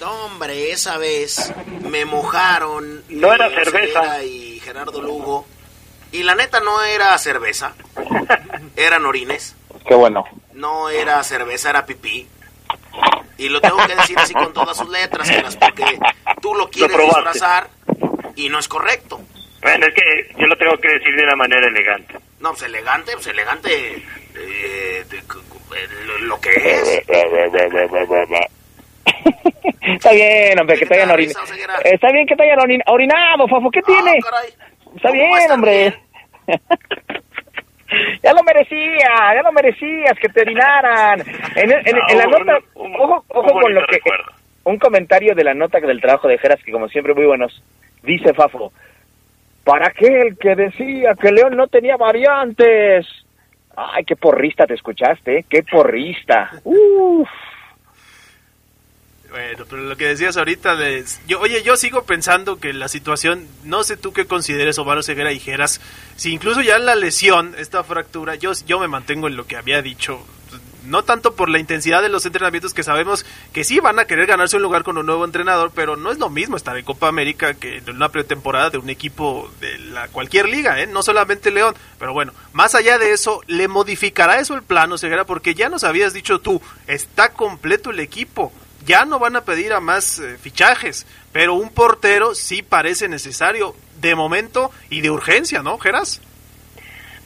[0.00, 1.52] No, hombre, esa vez
[1.90, 3.02] me mojaron.
[3.08, 4.22] No era cerveza.
[4.22, 5.46] Y Gerardo Lugo.
[6.12, 7.72] Y la neta no era cerveza.
[8.76, 9.56] Eran orines.
[9.84, 10.24] Qué bueno.
[10.52, 12.28] No era cerveza, era pipí.
[13.38, 15.28] Y lo tengo que decir así con todas sus letras,
[15.58, 15.98] porque
[16.40, 17.20] tú lo quieres probaste.
[17.32, 17.68] disfrazar
[18.36, 19.20] y no es correcto.
[19.62, 22.18] Bueno, es que yo lo tengo que decir de una manera elegante.
[22.40, 23.96] No, pues elegante, pues elegante
[24.34, 25.22] eh, de-
[26.06, 27.02] lo- lo que es.
[29.80, 31.40] Está bien, hombre, que te hayan orinado.
[31.84, 33.70] Está bien que te hayan orin- orinado, Fafo.
[33.70, 34.18] ¿Qué tiene?
[34.96, 35.98] Está bien, hombre.
[38.22, 41.20] ya lo merecía, ya lo merecías que te orinaran.
[41.56, 43.98] En, en- en- en la Ah, nota, un- ojo, ojo con lo que...
[44.64, 47.62] Un comentario de la nota del trabajo de Geras, que como siempre muy buenos.
[48.02, 48.72] Dice Fafo,
[49.62, 53.06] para aquel que decía que León no tenía variantes.
[53.76, 55.44] Ay, qué porrista te escuchaste, ¿eh?
[55.50, 56.50] qué porrista.
[56.64, 57.28] Uf.
[59.34, 61.04] Bueno, pero lo que decías ahorita de...
[61.26, 65.32] Yo, oye, yo sigo pensando que la situación, no sé tú qué consideres, Omar Ceguera
[65.32, 65.42] y
[66.14, 69.82] si incluso ya la lesión, esta fractura, yo, yo me mantengo en lo que había
[69.82, 70.24] dicho,
[70.84, 74.26] no tanto por la intensidad de los entrenamientos que sabemos que sí van a querer
[74.26, 77.08] ganarse un lugar con un nuevo entrenador, pero no es lo mismo estar en Copa
[77.08, 80.86] América que en una pretemporada de un equipo de la cualquier liga, ¿eh?
[80.86, 85.24] no solamente León, pero bueno, más allá de eso, le modificará eso el plano, Ceguera,
[85.24, 88.52] porque ya nos habías dicho tú, está completo el equipo,
[88.84, 93.74] ya no van a pedir a más eh, fichajes, pero un portero sí parece necesario
[94.00, 96.20] de momento y de urgencia, ¿no, Geras?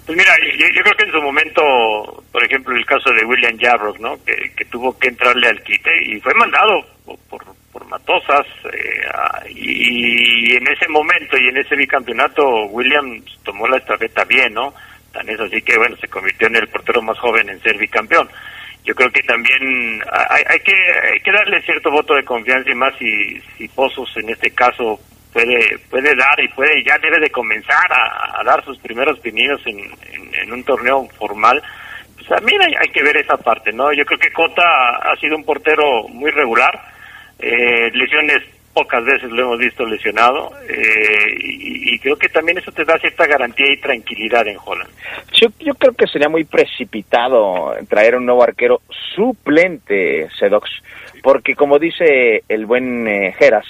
[0.07, 3.59] Pues mira, yo, yo creo que en su momento, por ejemplo, el caso de William
[3.59, 4.17] Jabrock, ¿no?
[4.25, 6.87] Que, tuvo que entrarle al quite y fue mandado
[7.29, 8.47] por, por, Matosas.
[8.73, 14.55] eh, a- y en ese momento y en ese bicampeonato, William tomó la estafeta bien,
[14.55, 14.73] ¿no?
[15.13, 18.29] Tan es así que, bueno, se convirtió en el portero más joven en ser bicampeón.
[18.85, 20.01] Yo creo que también
[20.31, 24.31] hay, que, hay que darle cierto voto de confianza y más si, si Pozos en
[24.31, 24.99] este caso
[25.33, 29.79] puede puede dar y puede ya debe de comenzar a, dar sus primeros pininos en,
[29.79, 31.63] en, en un torneo formal.
[32.15, 34.63] Pues también hay, hay que ver esa parte no yo creo que Cota
[34.97, 36.81] ha sido un portero muy regular
[37.39, 38.43] eh, lesiones
[38.73, 43.27] pocas veces lo hemos visto lesionado eh, y, creo que también eso te da cierta
[43.27, 44.91] garantía y tranquilidad en Holland.
[45.33, 48.83] Yo, yo creo que sería muy precipitado traer un nuevo arquero
[49.17, 50.71] suplente, Sedox,
[51.23, 53.67] porque como dice el buen eh, Geras,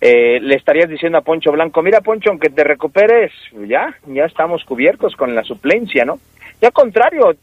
[0.00, 3.32] eh, le estarías diciendo a Poncho Blanco, mira Poncho, aunque te recuperes,
[3.66, 6.20] ya, ya estamos cubiertos con la suplencia, ¿no?
[6.60, 7.34] Y al contrario,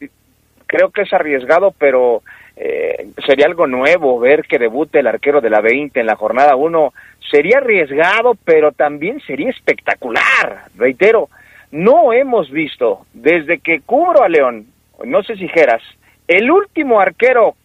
[0.65, 2.21] creo que es arriesgado, pero
[2.61, 6.57] eh, sería algo nuevo ver que debute el arquero de la 20 en la jornada
[6.57, 6.93] 1.
[7.31, 10.65] Sería arriesgado, pero también sería espectacular.
[10.75, 11.29] Reitero,
[11.71, 14.65] no hemos visto desde que cubro a León,
[15.05, 15.81] no sé si Geras,
[16.27, 17.55] el último arquero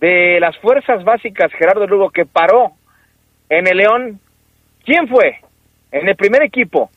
[0.00, 2.72] de las fuerzas básicas, Gerardo Lugo, que paró
[3.48, 4.18] en el León,
[4.84, 5.38] ¿quién fue?
[5.92, 6.90] En el primer equipo.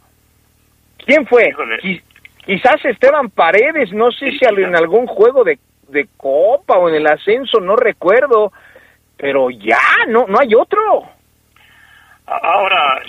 [1.06, 1.54] ¿Quién fue?
[1.82, 2.02] Qui-
[2.46, 5.60] quizás Esteban Paredes, no sé si en algún juego de,
[5.90, 8.52] de Copa o en el ascenso, no recuerdo,
[9.18, 11.10] pero ya, no, no hay otro.
[12.26, 13.02] Ahora,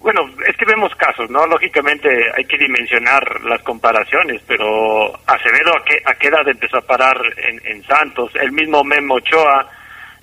[0.00, 1.46] bueno, es que vemos casos, ¿no?
[1.46, 6.86] Lógicamente hay que dimensionar las comparaciones, pero Acevedo a qué, a qué edad empezó a
[6.86, 9.66] parar en, Santos, el mismo Memo Ochoa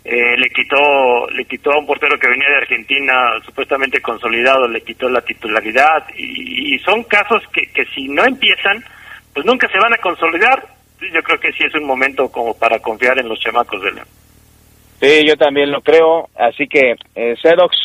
[0.04, 4.82] eh, le quitó le quitó a un portero que venía de Argentina supuestamente consolidado, le
[4.82, 8.84] quitó la titularidad y, y son casos que, que si no empiezan,
[9.34, 10.75] pues nunca se van a consolidar.
[11.02, 14.08] Yo creo que sí es un momento como para confiar en los chamacos de León.
[15.02, 16.30] Sí, yo también lo creo.
[16.36, 17.76] Así que, eh, Sedox,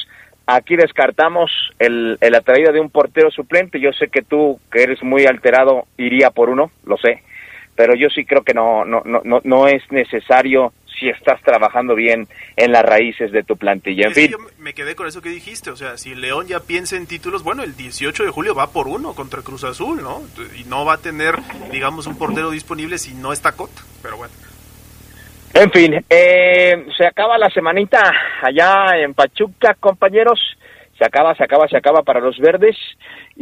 [0.46, 3.80] aquí descartamos el, el la traída de un portero suplente.
[3.80, 7.22] Yo sé que tú, que eres muy alterado, iría por uno, lo sé.
[7.76, 11.94] Pero yo sí creo que no, no, no, no, no es necesario si estás trabajando
[11.94, 14.06] bien en las raíces de tu plantilla.
[14.08, 15.70] En Sí, fin, yo me quedé con eso que dijiste.
[15.70, 18.86] O sea, si León ya piensa en títulos, bueno, el 18 de julio va por
[18.86, 20.22] uno contra Cruz Azul, ¿no?
[20.56, 21.34] Y no va a tener,
[21.72, 23.82] digamos, un portero disponible si no está Cota.
[24.02, 24.32] Pero bueno.
[25.54, 30.38] En fin, eh, se acaba la semanita allá en Pachuca, compañeros.
[30.96, 32.76] Se acaba, se acaba, se acaba para los verdes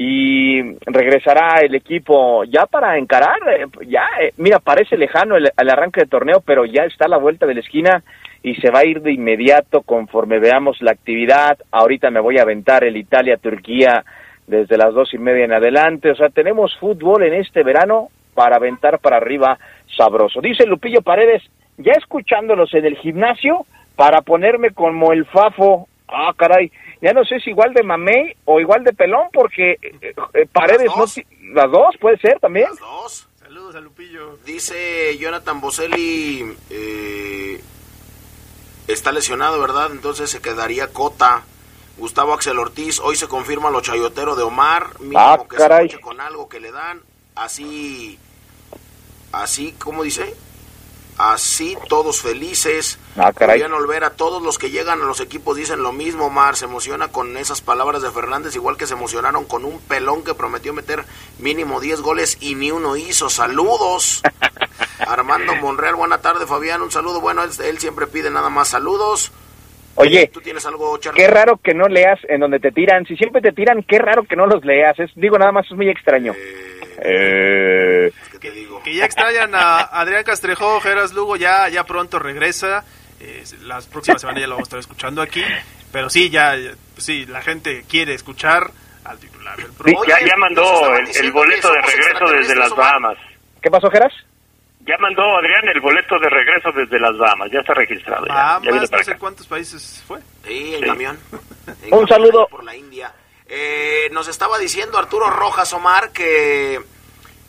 [0.00, 3.40] y regresará el equipo ya para encarar.
[3.48, 7.16] eh, ya, eh, mira, parece lejano el, arranque de torneo, pero ya está a la
[7.16, 8.04] vuelta de la esquina
[8.40, 11.58] y se va a ir de inmediato conforme veamos la actividad.
[11.72, 14.04] Ahorita me voy a aventar el Italia-Turquía
[14.46, 16.12] desde las dos y media en adelante.
[16.12, 19.58] O sea, tenemos fútbol en este verano para aventar para arriba
[19.96, 20.40] sabroso.
[20.40, 21.42] Dice Lupillo Paredes,
[21.76, 25.88] ya escuchándolos en el gimnasio para ponerme como el Fafo.
[26.08, 30.14] Ah, caray, ya no sé si igual de mamey o igual de pelón porque eh,
[30.34, 32.68] eh, Paredes no ti- las dos puede ser también.
[32.70, 33.28] Las dos.
[33.38, 34.36] Saludos a Lupillo.
[34.44, 37.60] Dice Jonathan Boselli, eh,
[38.86, 39.88] está lesionado, ¿verdad?
[39.92, 41.44] Entonces se quedaría Cota.
[41.98, 45.88] Gustavo Axel Ortiz, hoy se confirma lo chayotero de Omar, mínimo Ah, que caray.
[45.90, 47.02] se con algo que le dan,
[47.34, 48.16] así,
[49.32, 50.32] así, ¿cómo dice?
[51.18, 52.98] Así todos felices.
[53.16, 53.58] Ah, caray.
[53.58, 57.08] Julián Olvera, todos los que llegan a los equipos dicen lo mismo, Omar, se emociona
[57.08, 61.04] con esas palabras de Fernández, igual que se emocionaron con un pelón que prometió meter
[61.38, 63.28] mínimo 10 goles y ni uno hizo.
[63.30, 64.22] Saludos.
[65.00, 67.20] Armando Monreal, buena tarde, Fabián, un saludo.
[67.20, 69.32] Bueno, él, él siempre pide nada más saludos.
[70.00, 71.20] Oye, ¿Tú tienes algo, Charlie?
[71.20, 73.04] qué raro que no leas en donde te tiran.
[73.06, 74.98] Si siempre te tiran, qué raro que no los leas.
[74.98, 76.34] Es, digo, nada más es muy extraño.
[77.02, 78.12] Eh,
[78.84, 82.84] Que ya extrañan a Adrián Castrejó, Geras Lugo, ya, ya pronto regresa.
[83.20, 85.42] Eh, las próximas semanas ya lo vamos a estar escuchando aquí.
[85.92, 86.54] Pero sí, ya,
[86.96, 88.70] sí, la gente quiere escuchar
[89.04, 89.70] al titular del
[90.06, 93.16] ya, ya mandó el, el boleto de regreso desde las Bahamas.
[93.62, 94.12] ¿Qué pasó, Geras?
[94.88, 98.24] Ya mandó Adrián el boleto de regreso desde las Bahamas, ya está registrado.
[98.26, 100.18] Ya, ya no sé cuántos países fue.
[100.46, 100.86] Sí, en Sí.
[100.86, 101.18] camión.
[101.66, 102.46] En Un camión saludo.
[102.48, 103.12] Por la India.
[103.46, 106.80] Eh, nos estaba diciendo Arturo Rojas Omar que,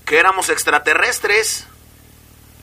[0.05, 1.65] que éramos extraterrestres,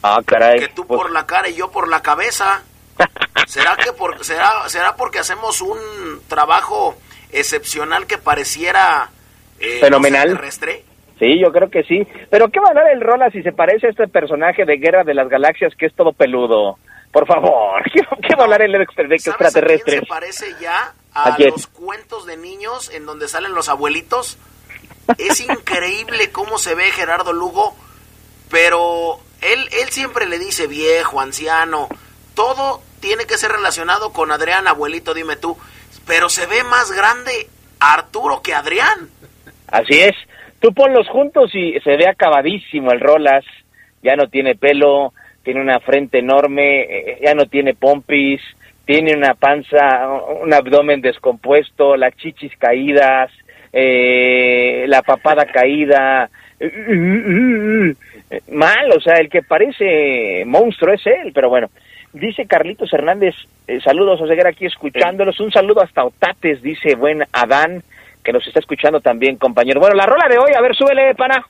[0.02, 0.58] Ah, caray.
[0.60, 2.62] que tú Pues, por la cara y yo por la cabeza.
[3.46, 5.78] ¿Será que por, será, será porque hacemos un
[6.28, 6.98] trabajo
[7.32, 9.08] excepcional que pareciera
[9.58, 10.24] eh, Fenomenal.
[10.28, 10.84] extraterrestre?
[11.18, 12.06] Sí, yo creo que sí.
[12.30, 15.02] Pero ¿qué va a dar el Rola si se parece a este personaje de Guerra
[15.04, 16.78] de las Galaxias que es todo peludo?
[17.12, 20.00] Por favor, ¿qué, qué va a hablar el extra- de ¿Sabes a quién extraterrestres?
[20.00, 24.38] se parece ya a, ¿A los cuentos de niños en donde salen los abuelitos?
[25.16, 27.74] Es increíble cómo se ve Gerardo Lugo,
[28.50, 31.88] pero él, él siempre le dice viejo, anciano,
[32.34, 35.56] todo tiene que ser relacionado con Adrián, abuelito, dime tú,
[36.06, 37.48] pero se ve más grande
[37.80, 39.08] Arturo que Adrián.
[39.68, 40.14] Así es.
[40.60, 43.44] Tú ponlos juntos y se ve acabadísimo el Rolas.
[44.02, 48.40] Ya no tiene pelo, tiene una frente enorme, eh, ya no tiene pompis,
[48.84, 50.08] tiene una panza,
[50.42, 53.30] un abdomen descompuesto, las chichis caídas,
[53.72, 56.30] eh, la papada caída.
[58.50, 61.68] Mal, o sea, el que parece monstruo es él, pero bueno.
[62.12, 63.34] Dice Carlitos Hernández,
[63.68, 65.38] eh, saludos a seguir aquí escuchándolos.
[65.38, 67.82] Un saludo hasta Otates, dice buen Adán,
[68.26, 69.78] que nos está escuchando también, compañero.
[69.78, 71.46] Bueno, la rola de hoy, a ver, súbele, pana.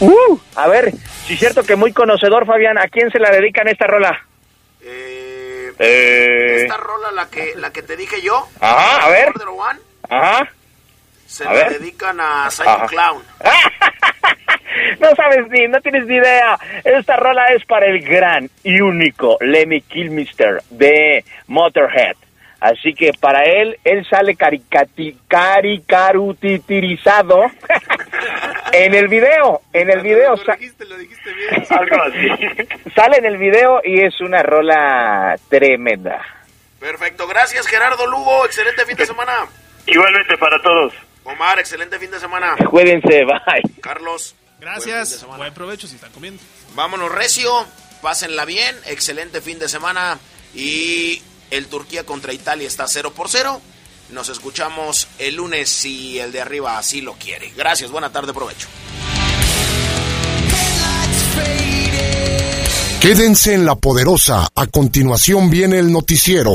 [0.00, 0.92] Uh, a ver,
[1.26, 4.20] si es cierto que muy conocedor, Fabián, ¿a quién se la dedican esta rola?
[4.80, 8.46] Eh, Esta rola, la que, la que te dije yo.
[8.60, 9.32] Ajá, a ver.
[9.48, 10.48] One, Ajá.
[11.26, 11.78] se A la ver.
[11.78, 12.86] dedican a Psycho Ajá.
[12.86, 13.22] Clown.
[15.00, 16.58] No sabes ni, no tienes ni idea.
[16.84, 22.16] Esta rola es para el gran y único Lemmy Kilmister de Motorhead.
[22.60, 27.46] Así que para él, él sale caricati, caricarutirizado
[28.72, 29.62] en el video.
[29.72, 30.36] En el video.
[30.36, 30.52] sa-
[31.70, 32.28] Algo así.
[32.94, 36.20] Sale en el video y es una rola tremenda.
[36.78, 39.32] Perfecto, gracias Gerardo Lugo, excelente fin de semana.
[39.86, 40.94] Igualmente para todos.
[41.24, 42.54] Omar, excelente fin de semana.
[42.70, 43.62] Cuídense, bye.
[43.80, 44.36] Carlos.
[44.62, 45.26] Gracias.
[45.36, 46.40] Buen provecho si están comiendo.
[46.76, 47.66] Vámonos recio,
[48.00, 50.20] pásenla bien, excelente fin de semana
[50.54, 53.60] y el Turquía contra Italia está 0 por 0.
[54.10, 57.52] Nos escuchamos el lunes si el de arriba así lo quiere.
[57.56, 58.68] Gracias, buena tarde, provecho.
[63.00, 64.46] Quédense en la poderosa.
[64.54, 66.52] A continuación viene el noticiero.